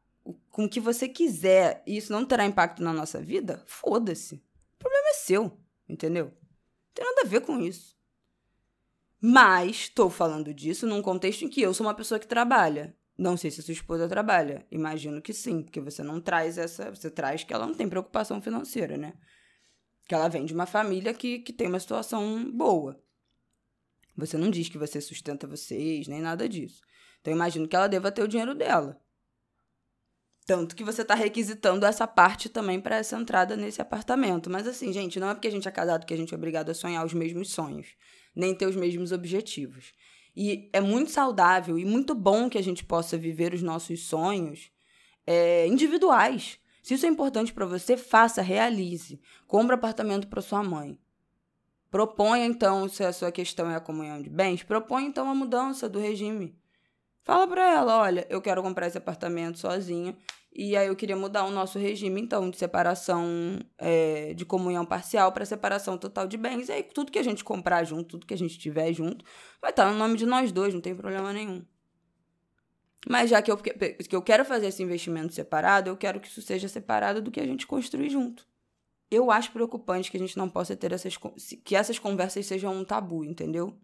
com 0.51 0.65
o 0.65 0.69
que 0.69 0.79
você 0.79 1.07
quiser 1.07 1.81
e 1.87 1.95
isso 1.97 2.11
não 2.11 2.25
terá 2.25 2.45
impacto 2.45 2.83
na 2.83 2.91
nossa 2.91 3.21
vida? 3.21 3.63
Foda-se. 3.65 4.35
O 4.75 4.79
problema 4.79 5.09
é 5.09 5.13
seu, 5.13 5.57
entendeu? 5.87 6.25
Não 6.25 6.93
tem 6.93 7.05
nada 7.05 7.21
a 7.23 7.29
ver 7.29 7.41
com 7.41 7.59
isso. 7.59 7.95
Mas 9.21 9.77
estou 9.77 10.09
falando 10.09 10.53
disso 10.53 10.85
num 10.85 11.01
contexto 11.01 11.43
em 11.43 11.49
que 11.49 11.61
eu 11.61 11.73
sou 11.73 11.85
uma 11.85 11.93
pessoa 11.93 12.19
que 12.19 12.27
trabalha. 12.27 12.95
Não 13.17 13.37
sei 13.37 13.49
se 13.49 13.61
sua 13.61 13.71
esposa 13.71 14.09
trabalha. 14.09 14.65
Imagino 14.69 15.21
que 15.21 15.33
sim, 15.33 15.63
porque 15.63 15.79
você 15.79 16.03
não 16.03 16.19
traz 16.19 16.57
essa. 16.57 16.89
Você 16.89 17.09
traz 17.09 17.43
que 17.43 17.53
ela 17.53 17.65
não 17.65 17.73
tem 17.73 17.87
preocupação 17.87 18.41
financeira, 18.41 18.97
né? 18.97 19.13
Que 20.07 20.13
ela 20.13 20.27
vem 20.27 20.45
de 20.45 20.53
uma 20.53 20.65
família 20.65 21.13
que, 21.13 21.39
que 21.39 21.53
tem 21.53 21.67
uma 21.67 21.79
situação 21.79 22.51
boa. 22.51 23.01
Você 24.17 24.37
não 24.37 24.49
diz 24.49 24.69
que 24.69 24.77
você 24.77 25.01
sustenta 25.01 25.47
vocês, 25.47 26.07
nem 26.07 26.21
nada 26.21 26.47
disso. 26.47 26.81
Então, 27.19 27.33
imagino 27.33 27.67
que 27.67 27.75
ela 27.75 27.87
deva 27.87 28.11
ter 28.11 28.21
o 28.21 28.27
dinheiro 28.27 28.53
dela. 28.53 29.01
Tanto 30.45 30.75
que 30.75 30.83
você 30.83 31.01
está 31.01 31.15
requisitando 31.15 31.85
essa 31.85 32.05
parte 32.05 32.49
também 32.49 32.79
para 32.79 32.97
essa 32.97 33.17
entrada 33.17 33.57
nesse 33.57 33.81
apartamento. 33.81 34.49
Mas 34.49 34.67
assim, 34.67 34.93
gente, 34.93 35.19
não 35.19 35.29
é 35.29 35.33
porque 35.33 35.47
a 35.47 35.51
gente 35.51 35.67
é 35.67 35.71
casado 35.71 36.05
que 36.05 36.13
a 36.13 36.17
gente 36.17 36.33
é 36.33 36.37
obrigado 36.37 36.69
a 36.69 36.73
sonhar 36.73 37.03
os 37.03 37.13
mesmos 37.13 37.51
sonhos, 37.51 37.87
nem 38.35 38.53
ter 38.53 38.67
os 38.67 38.75
mesmos 38.75 39.11
objetivos. 39.11 39.93
E 40.35 40.69
é 40.71 40.79
muito 40.79 41.09
saudável 41.09 41.79
e 41.79 41.85
muito 41.85 42.13
bom 42.13 42.47
que 42.47 42.57
a 42.57 42.63
gente 42.63 42.83
possa 42.83 43.17
viver 43.17 43.53
os 43.53 43.63
nossos 43.63 44.05
sonhos 44.05 44.69
é, 45.25 45.65
individuais. 45.65 46.59
Se 46.83 46.93
isso 46.93 47.07
é 47.07 47.09
importante 47.09 47.51
para 47.51 47.65
você, 47.65 47.97
faça, 47.97 48.43
realize. 48.43 49.19
Compre 49.47 49.73
apartamento 49.73 50.27
para 50.27 50.41
sua 50.41 50.61
mãe. 50.61 50.99
Proponha, 51.89 52.45
então, 52.45 52.87
se 52.87 53.03
a 53.03 53.11
sua 53.11 53.31
questão 53.31 53.71
é 53.71 53.75
a 53.75 53.79
comunhão 53.79 54.21
de 54.21 54.29
bens, 54.29 54.61
proponha, 54.61 55.07
então, 55.07 55.27
a 55.27 55.33
mudança 55.33 55.89
do 55.89 55.97
regime. 55.97 56.55
Fala 57.25 57.47
para 57.47 57.73
ela, 57.73 57.97
olha, 58.01 58.27
eu 58.29 58.39
quero 58.39 58.61
comprar 58.61 58.85
esse 58.85 58.99
apartamento 58.99 59.57
sozinho 59.57 60.15
e 60.53 60.77
aí 60.77 60.87
eu 60.87 60.95
queria 60.95 61.15
mudar 61.15 61.43
o 61.43 61.51
nosso 61.51 61.79
regime, 61.79 62.21
então, 62.21 62.51
de 62.51 62.55
separação 62.55 63.59
é, 63.79 64.35
de 64.35 64.45
comunhão 64.45 64.85
parcial 64.85 65.31
para 65.31 65.43
separação 65.43 65.97
total 65.97 66.27
de 66.27 66.37
bens. 66.37 66.69
E 66.69 66.71
aí 66.71 66.83
tudo 66.83 67.11
que 67.11 67.17
a 67.17 67.23
gente 67.23 67.43
comprar 67.43 67.83
junto, 67.83 68.09
tudo 68.09 68.27
que 68.27 68.33
a 68.35 68.37
gente 68.37 68.59
tiver 68.59 68.93
junto, 68.93 69.25
vai 69.59 69.71
estar 69.71 69.91
no 69.91 69.97
nome 69.97 70.17
de 70.17 70.25
nós 70.25 70.51
dois, 70.51 70.71
não 70.71 70.81
tem 70.81 70.95
problema 70.95 71.33
nenhum. 71.33 71.65
Mas 73.09 73.31
já 73.31 73.41
que 73.41 73.51
eu, 73.51 73.57
que 73.57 74.15
eu 74.15 74.21
quero 74.21 74.45
fazer 74.45 74.67
esse 74.67 74.83
investimento 74.83 75.33
separado, 75.33 75.89
eu 75.89 75.97
quero 75.97 76.19
que 76.19 76.27
isso 76.27 76.43
seja 76.43 76.67
separado 76.67 77.23
do 77.23 77.31
que 77.31 77.39
a 77.39 77.45
gente 77.45 77.65
construir 77.65 78.09
junto. 78.11 78.47
Eu 79.09 79.31
acho 79.31 79.51
preocupante 79.51 80.11
que 80.11 80.17
a 80.17 80.19
gente 80.19 80.37
não 80.37 80.47
possa 80.47 80.75
ter 80.75 80.91
essas 80.91 81.17
que 81.63 81.75
essas 81.75 81.97
conversas 81.97 82.45
sejam 82.45 82.73
um 82.75 82.85
tabu, 82.85 83.25
entendeu? 83.25 83.75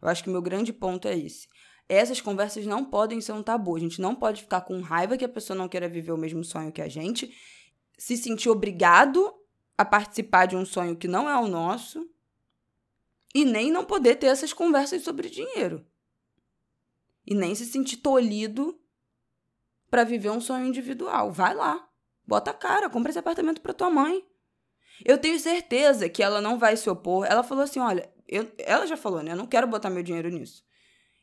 Eu 0.00 0.08
acho 0.08 0.22
que 0.22 0.30
o 0.30 0.32
meu 0.32 0.42
grande 0.42 0.72
ponto 0.72 1.06
é 1.08 1.16
esse 1.16 1.46
essas 1.88 2.20
conversas 2.20 2.66
não 2.66 2.84
podem 2.84 3.20
ser 3.20 3.32
um 3.32 3.42
tabu. 3.42 3.76
A 3.76 3.80
gente 3.80 4.00
não 4.00 4.14
pode 4.14 4.42
ficar 4.42 4.62
com 4.62 4.80
raiva 4.80 5.16
que 5.16 5.24
a 5.24 5.28
pessoa 5.28 5.56
não 5.56 5.68
queira 5.68 5.88
viver 5.88 6.12
o 6.12 6.18
mesmo 6.18 6.42
sonho 6.42 6.72
que 6.72 6.82
a 6.82 6.88
gente, 6.88 7.32
se 7.96 8.16
sentir 8.16 8.48
obrigado 8.48 9.32
a 9.78 9.84
participar 9.84 10.46
de 10.46 10.56
um 10.56 10.64
sonho 10.64 10.96
que 10.96 11.06
não 11.06 11.28
é 11.28 11.36
o 11.38 11.48
nosso 11.48 12.08
e 13.34 13.44
nem 13.44 13.70
não 13.70 13.84
poder 13.84 14.16
ter 14.16 14.26
essas 14.26 14.52
conversas 14.52 15.02
sobre 15.02 15.28
dinheiro. 15.28 15.86
E 17.26 17.34
nem 17.34 17.54
se 17.54 17.66
sentir 17.66 17.98
tolhido 17.98 18.78
para 19.90 20.04
viver 20.04 20.30
um 20.30 20.40
sonho 20.40 20.66
individual. 20.66 21.30
Vai 21.30 21.54
lá, 21.54 21.88
bota 22.26 22.50
a 22.50 22.54
cara, 22.54 22.90
compra 22.90 23.10
esse 23.10 23.18
apartamento 23.18 23.60
para 23.60 23.74
tua 23.74 23.90
mãe. 23.90 24.24
Eu 25.04 25.18
tenho 25.18 25.38
certeza 25.38 26.08
que 26.08 26.22
ela 26.22 26.40
não 26.40 26.58
vai 26.58 26.76
se 26.76 26.88
opor. 26.88 27.26
Ela 27.26 27.42
falou 27.42 27.64
assim: 27.64 27.80
olha, 27.80 28.10
eu, 28.26 28.50
ela 28.58 28.86
já 28.86 28.96
falou, 28.96 29.22
né? 29.22 29.32
Eu 29.32 29.36
não 29.36 29.46
quero 29.46 29.66
botar 29.66 29.90
meu 29.90 30.02
dinheiro 30.02 30.30
nisso. 30.30 30.64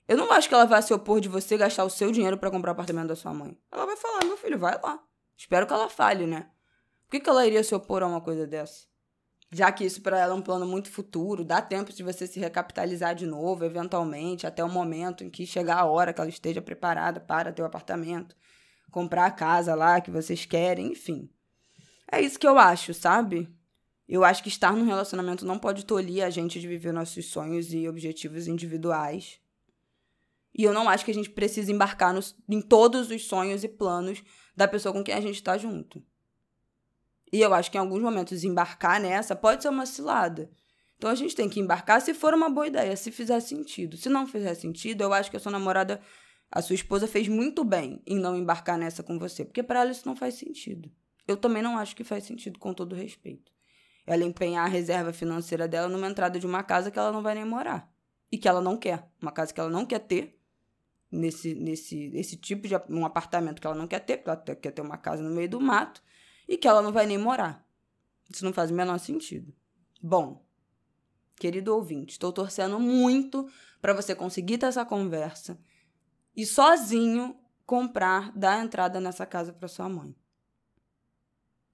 Eu 0.08 0.18
não 0.18 0.32
acho 0.32 0.50
que 0.50 0.54
ela 0.54 0.66
vai 0.66 0.82
se 0.82 0.94
opor 0.94 1.22
de 1.22 1.30
você 1.30 1.58
gastar 1.58 1.86
o 1.86 1.90
seu 1.90 2.12
dinheiro 2.12 2.38
para 2.38 2.52
comprar 2.52 2.72
o 2.72 2.74
apartamento 2.74 3.08
da 3.08 3.16
sua 3.16 3.34
mãe. 3.34 3.58
Ela 3.72 3.86
vai 3.86 3.96
falar, 3.96 4.26
meu 4.26 4.38
filho, 4.38 4.60
vai 4.60 4.80
lá. 4.82 5.00
Espero 5.38 5.66
que 5.66 5.74
ela 5.74 5.90
fale, 5.90 6.28
né? 6.28 6.50
Por 7.06 7.12
que, 7.12 7.20
que 7.22 7.30
ela 7.30 7.46
iria 7.46 7.64
se 7.64 7.74
opor 7.74 8.04
a 8.04 8.08
uma 8.08 8.22
coisa 8.22 8.46
dessa? 8.46 8.86
Já 9.52 9.72
que 9.72 9.86
isso 9.86 10.02
para 10.02 10.20
ela 10.20 10.34
é 10.34 10.36
um 10.36 10.42
plano 10.42 10.66
muito 10.66 10.90
futuro, 10.90 11.46
dá 11.46 11.62
tempo 11.62 11.94
de 11.94 12.02
você 12.02 12.26
se 12.26 12.40
recapitalizar 12.40 13.14
de 13.14 13.28
novo, 13.28 13.64
eventualmente, 13.64 14.48
até 14.48 14.64
o 14.64 14.70
momento 14.70 15.24
em 15.24 15.30
que 15.30 15.46
chegar 15.46 15.78
a 15.78 15.86
hora 15.86 16.12
que 16.12 16.20
ela 16.20 16.30
esteja 16.30 16.60
preparada 16.60 17.20
para 17.20 17.54
ter 17.54 17.62
o 17.62 17.66
apartamento, 17.66 18.36
comprar 18.90 19.26
a 19.26 19.32
casa 19.32 19.76
lá 19.76 20.02
que 20.02 20.10
vocês 20.10 20.44
querem, 20.44 20.92
enfim. 20.92 21.30
É 22.12 22.20
isso 22.20 22.40
que 22.40 22.48
eu 22.48 22.58
acho, 22.58 22.96
sabe? 22.96 23.48
Eu 24.08 24.24
acho 24.24 24.42
que 24.42 24.50
estar 24.50 24.74
num 24.74 24.86
relacionamento 24.86 25.46
não 25.46 25.60
pode 25.60 25.86
tolir 25.86 26.26
a 26.26 26.32
gente 26.32 26.60
de 26.60 26.68
viver 26.68 26.92
nossos 26.92 27.28
sonhos 27.28 27.72
e 27.74 27.88
objetivos 27.88 28.48
individuais. 28.48 29.40
E 30.56 30.64
eu 30.64 30.74
não 30.74 30.88
acho 30.88 31.04
que 31.04 31.12
a 31.12 31.14
gente 31.14 31.30
precisa 31.30 31.72
embarcar 31.72 32.14
nos, 32.14 32.36
em 32.48 32.62
todos 32.62 33.10
os 33.10 33.26
sonhos 33.26 33.64
e 33.64 33.68
planos 33.68 34.24
da 34.56 34.68
pessoa 34.68 34.94
com 34.94 35.04
quem 35.04 35.16
a 35.16 35.22
gente 35.22 35.36
está 35.36 35.58
junto. 35.58 36.04
E 37.32 37.42
eu 37.42 37.54
acho 37.54 37.72
que 37.72 37.78
em 37.78 37.80
alguns 37.80 38.02
momentos 38.02 38.44
embarcar 38.44 39.00
nessa 39.02 39.36
pode 39.36 39.64
ser 39.64 39.70
uma 39.70 39.88
cilada. 39.88 40.52
Então 40.98 41.10
a 41.10 41.16
gente 41.16 41.36
tem 41.36 41.50
que 41.50 41.60
embarcar 41.60 42.00
se 42.00 42.14
for 42.14 42.34
uma 42.34 42.50
boa 42.50 42.68
ideia, 42.68 42.96
se 42.96 43.12
fizer 43.12 43.40
sentido. 43.40 43.98
Se 43.98 44.08
não 44.08 44.28
fizer 44.28 44.54
sentido, 44.54 45.02
eu 45.02 45.12
acho 45.12 45.32
que 45.32 45.38
a 45.38 45.40
sua 45.40 45.52
namorada, 45.52 46.00
a 46.52 46.62
sua 46.62 46.76
esposa 46.76 47.08
fez 47.08 47.28
muito 47.28 47.64
bem 47.64 48.02
em 48.06 48.20
não 48.20 48.38
embarcar 48.38 48.78
nessa 48.78 49.02
com 49.02 49.18
você, 49.18 49.44
porque 49.44 49.64
para 49.64 49.82
ela 49.82 49.92
isso 49.92 50.08
não 50.08 50.16
faz 50.16 50.36
sentido. 50.36 50.92
Eu 51.28 51.36
também 51.36 51.64
não 51.64 51.78
acho 51.78 51.96
que 51.96 52.04
faz 52.04 52.26
sentido, 52.26 52.60
com 52.60 52.74
todo 52.74 52.96
respeito. 52.96 53.52
Ela 54.06 54.24
empenhar 54.24 54.66
a 54.66 54.70
reserva 54.70 55.12
financeira 55.12 55.68
dela 55.68 55.88
numa 55.88 56.08
entrada 56.08 56.38
de 56.38 56.46
uma 56.46 56.62
casa 56.62 56.92
que 56.92 57.00
ela 57.00 57.12
não 57.12 57.24
vai 57.24 57.34
nem 57.34 57.46
morar. 57.46 57.92
E 58.32 58.38
que 58.38 58.48
ela 58.48 58.62
não 58.62 58.78
quer. 58.78 59.10
Uma 59.22 59.32
casa 59.32 59.54
que 59.54 59.60
ela 59.60 59.70
não 59.70 59.86
quer 59.86 60.00
ter 60.00 60.40
nesse, 61.14 61.54
nesse 61.54 62.12
esse 62.16 62.36
tipo 62.36 62.68
de 62.68 62.76
um 62.90 63.06
apartamento 63.06 63.62
que 63.62 63.68
ela 63.68 63.76
não 63.76 63.88
quer 63.88 64.00
ter, 64.00 64.18
porque 64.18 64.30
ela 64.30 64.56
quer 64.56 64.72
ter 64.72 64.82
uma 64.82 64.98
casa 64.98 65.22
no 65.22 65.34
meio 65.34 65.48
do 65.48 65.62
mato 65.62 66.02
e 66.48 66.58
que 66.58 66.68
ela 66.68 66.82
não 66.82 66.92
vai 66.92 67.06
nem 67.06 67.18
morar. 67.18 67.66
Isso 68.30 68.44
não 68.44 68.52
faz 68.52 68.72
o 68.72 68.74
menor 68.74 68.98
sentido. 68.98 69.54
Bom, 70.02 70.44
querido 71.36 71.76
ouvinte, 71.76 72.14
estou 72.14 72.34
torcendo 72.34 72.80
muito 72.80 73.48
para 73.82 73.94
você 73.94 74.16
conseguir 74.16 74.58
ter 74.58 74.66
essa 74.66 74.84
conversa 74.84 75.60
e 76.36 76.46
sozinho 76.46 77.38
comprar, 77.66 78.32
dar 78.36 78.64
entrada 78.64 79.00
nessa 79.00 79.26
casa 79.26 79.54
para 79.54 79.68
sua 79.68 79.88
mãe. 79.88 80.16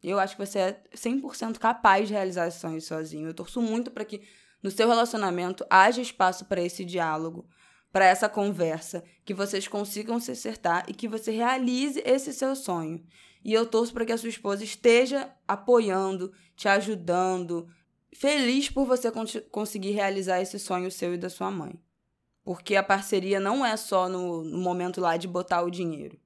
Eu 0.02 0.19
acho 0.19 0.36
que 0.36 0.45
você 0.45 0.60
é 0.60 0.84
100% 0.93 1.58
capaz 1.58 2.08
de 2.08 2.13
realizar 2.13 2.47
esse 2.47 2.60
sonho 2.60 2.82
sozinho. 2.82 3.28
Eu 3.28 3.34
torço 3.34 3.62
muito 3.62 3.91
para 3.91 4.06
que 4.06 4.21
no 4.62 4.71
seu 4.71 4.88
relacionamento 4.88 5.65
haja 5.69 6.02
espaço 6.02 6.45
para 6.45 6.62
esse 6.62 6.86
diálogo, 6.86 7.47
para 7.91 8.06
essa 8.06 8.30
conversa, 8.30 9.04
que 9.25 9.34
vocês 9.34 9.67
consigam 9.67 10.19
se 10.19 10.32
acertar 10.32 10.86
e 10.88 10.93
que 10.93 11.08
você 11.08 11.32
realize 11.32 12.02
esse 12.06 12.34
seu 12.34 12.56
sonho. 12.56 13.04
E 13.43 13.54
eu 13.54 13.65
torço 13.65 13.93
para 13.93 14.06
que 14.06 14.12
a 14.12 14.17
sua 14.17 14.30
esposa 14.30 14.63
esteja 14.63 15.34
apoiando, 15.47 16.32
te 16.56 16.67
ajudando, 16.67 17.67
feliz 18.13 18.69
por 18.69 18.86
você 18.86 19.12
conseguir 19.49 19.91
realizar 19.91 20.41
esse 20.41 20.60
sonho 20.60 20.91
seu 20.91 21.13
e 21.13 21.17
da 21.17 21.30
sua 21.30 21.49
mãe. 21.49 21.80
Porque 22.43 22.75
a 22.75 22.84
parceria 22.84 23.39
não 23.39 23.65
é 23.65 23.75
só 23.78 24.10
no, 24.10 24.43
no 24.43 24.58
momento 24.60 24.99
lá 24.99 25.17
de 25.17 25.28
botar 25.28 25.62
o 25.62 25.71
dinheiro. 25.71 26.19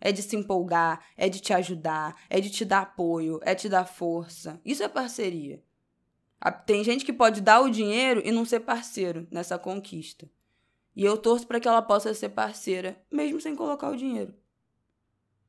É 0.00 0.12
de 0.12 0.22
se 0.22 0.36
empolgar, 0.36 1.04
é 1.16 1.28
de 1.28 1.40
te 1.40 1.52
ajudar, 1.52 2.16
é 2.30 2.40
de 2.40 2.50
te 2.50 2.64
dar 2.64 2.82
apoio, 2.82 3.40
é 3.42 3.54
te 3.54 3.68
dar 3.68 3.84
força. 3.84 4.60
Isso 4.64 4.82
é 4.82 4.88
parceria. 4.88 5.62
Tem 6.64 6.84
gente 6.84 7.04
que 7.04 7.12
pode 7.12 7.40
dar 7.40 7.60
o 7.60 7.70
dinheiro 7.70 8.22
e 8.24 8.30
não 8.30 8.44
ser 8.44 8.60
parceiro 8.60 9.26
nessa 9.30 9.58
conquista. 9.58 10.30
E 10.98 11.04
eu 11.04 11.16
torço 11.16 11.46
para 11.46 11.60
que 11.60 11.68
ela 11.68 11.80
possa 11.80 12.12
ser 12.12 12.30
parceira, 12.30 13.00
mesmo 13.08 13.40
sem 13.40 13.54
colocar 13.54 13.88
o 13.88 13.96
dinheiro. 13.96 14.34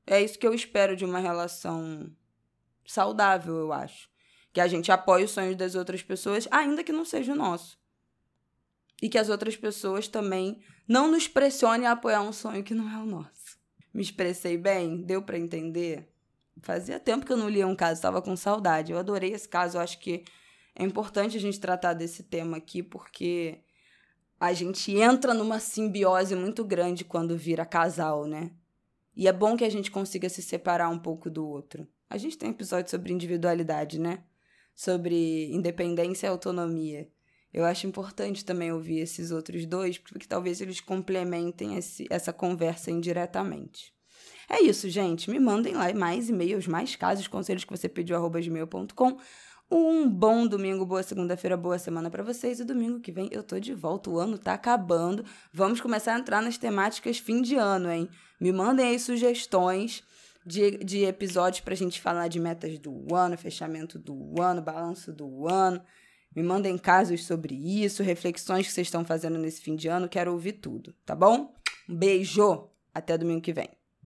É 0.05 0.21
isso 0.21 0.37
que 0.37 0.45
eu 0.45 0.53
espero 0.53 0.95
de 0.95 1.03
uma 1.03 1.17
relação 1.17 2.07
saudável, 2.85 3.55
eu 3.55 3.73
acho. 3.73 4.11
Que 4.53 4.61
a 4.61 4.67
gente 4.67 4.91
apoie 4.91 5.23
os 5.23 5.31
sonhos 5.31 5.55
das 5.55 5.73
outras 5.73 6.03
pessoas, 6.03 6.47
ainda 6.51 6.83
que 6.83 6.91
não 6.91 7.03
seja 7.03 7.33
o 7.33 7.35
nosso. 7.35 7.79
E 9.01 9.09
que 9.09 9.17
as 9.17 9.27
outras 9.27 9.57
pessoas 9.57 10.07
também 10.07 10.61
não 10.87 11.09
nos 11.09 11.27
pressionem 11.27 11.87
a 11.87 11.93
apoiar 11.93 12.21
um 12.21 12.31
sonho 12.31 12.63
que 12.63 12.75
não 12.75 12.87
é 12.87 13.01
o 13.01 13.07
nosso. 13.07 13.57
Me 13.91 14.03
expressei 14.03 14.55
bem? 14.55 15.01
Deu 15.01 15.19
para 15.19 15.39
entender? 15.39 16.13
Fazia 16.61 16.99
tempo 16.99 17.25
que 17.25 17.33
eu 17.33 17.37
não 17.37 17.49
lia 17.49 17.65
um 17.65 17.75
caso, 17.75 17.93
estava 17.93 18.21
com 18.21 18.35
saudade. 18.35 18.91
Eu 18.91 18.99
adorei 18.99 19.33
esse 19.33 19.49
caso, 19.49 19.77
eu 19.77 19.81
acho 19.81 19.97
que 19.97 20.23
é 20.75 20.83
importante 20.83 21.37
a 21.37 21.39
gente 21.39 21.59
tratar 21.59 21.93
desse 21.93 22.21
tema 22.21 22.57
aqui, 22.57 22.83
porque 22.83 23.63
a 24.39 24.53
gente 24.53 24.95
entra 24.95 25.33
numa 25.33 25.59
simbiose 25.59 26.35
muito 26.35 26.63
grande 26.63 27.03
quando 27.03 27.37
vira 27.37 27.65
casal, 27.65 28.25
né? 28.25 28.51
E 29.15 29.27
é 29.27 29.33
bom 29.33 29.57
que 29.57 29.65
a 29.65 29.69
gente 29.69 29.91
consiga 29.91 30.29
se 30.29 30.41
separar 30.41 30.89
um 30.89 30.97
pouco 30.97 31.29
do 31.29 31.45
outro. 31.45 31.85
A 32.09 32.17
gente 32.17 32.37
tem 32.37 32.49
episódio 32.49 32.89
sobre 32.89 33.11
individualidade, 33.11 33.99
né? 33.99 34.23
Sobre 34.73 35.51
independência 35.53 36.27
e 36.27 36.29
autonomia. 36.29 37.09
Eu 37.51 37.65
acho 37.65 37.85
importante 37.85 38.45
também 38.45 38.71
ouvir 38.71 38.99
esses 38.99 39.31
outros 39.31 39.65
dois, 39.65 39.97
porque 39.97 40.27
talvez 40.27 40.61
eles 40.61 40.79
complementem 40.79 41.75
esse, 41.75 42.07
essa 42.09 42.31
conversa 42.31 42.91
indiretamente. 42.91 43.93
É 44.49 44.61
isso, 44.61 44.89
gente. 44.89 45.29
Me 45.29 45.39
mandem 45.39 45.73
lá 45.73 45.93
mais 45.93 46.29
e-mails, 46.29 46.65
mais 46.65 46.95
casos, 46.95 47.27
conselhos 47.27 47.63
que 47.63 47.71
você 47.71 47.89
pediu, 47.89 48.15
arroba 48.15 48.39
gmail.com. 48.39 49.17
Um 49.71 50.09
bom 50.09 50.47
domingo, 50.47 50.83
boa 50.83 51.03
segunda-feira, 51.03 51.55
boa 51.55 51.77
semana 51.77 52.09
para 52.09 52.23
vocês. 52.23 52.59
E 52.59 52.63
domingo 52.63 52.99
que 52.99 53.11
vem 53.11 53.29
eu 53.31 53.43
tô 53.43 53.59
de 53.59 53.71
volta. 53.75 54.09
O 54.09 54.17
ano 54.17 54.35
tá 54.35 54.53
acabando. 54.53 55.23
Vamos 55.53 55.79
começar 55.79 56.15
a 56.15 56.19
entrar 56.19 56.41
nas 56.41 56.57
temáticas 56.57 57.19
fim 57.19 57.39
de 57.39 57.55
ano, 57.55 57.91
hein? 57.91 58.09
Me 58.41 58.51
mandem 58.51 58.87
aí 58.87 58.99
sugestões 58.99 60.03
de, 60.43 60.71
de 60.83 61.05
episódios 61.05 61.59
pra 61.59 61.75
gente 61.75 62.01
falar 62.01 62.29
de 62.29 62.39
metas 62.39 62.79
do 62.79 63.13
ano, 63.13 63.37
fechamento 63.37 63.99
do 63.99 64.41
ano, 64.41 64.59
balanço 64.59 65.13
do 65.13 65.47
ano. 65.47 65.79
Me 66.35 66.41
mandem 66.41 66.75
casos 66.75 67.27
sobre 67.27 67.53
isso, 67.53 68.01
reflexões 68.01 68.65
que 68.65 68.73
vocês 68.73 68.87
estão 68.87 69.05
fazendo 69.05 69.37
nesse 69.37 69.61
fim 69.61 69.75
de 69.75 69.87
ano. 69.87 70.09
Quero 70.09 70.31
ouvir 70.31 70.53
tudo, 70.53 70.95
tá 71.05 71.15
bom? 71.15 71.53
Um 71.87 71.95
beijo! 71.95 72.67
Até 72.91 73.15
domingo 73.15 73.41
que 73.41 73.53
vem. 73.53 73.78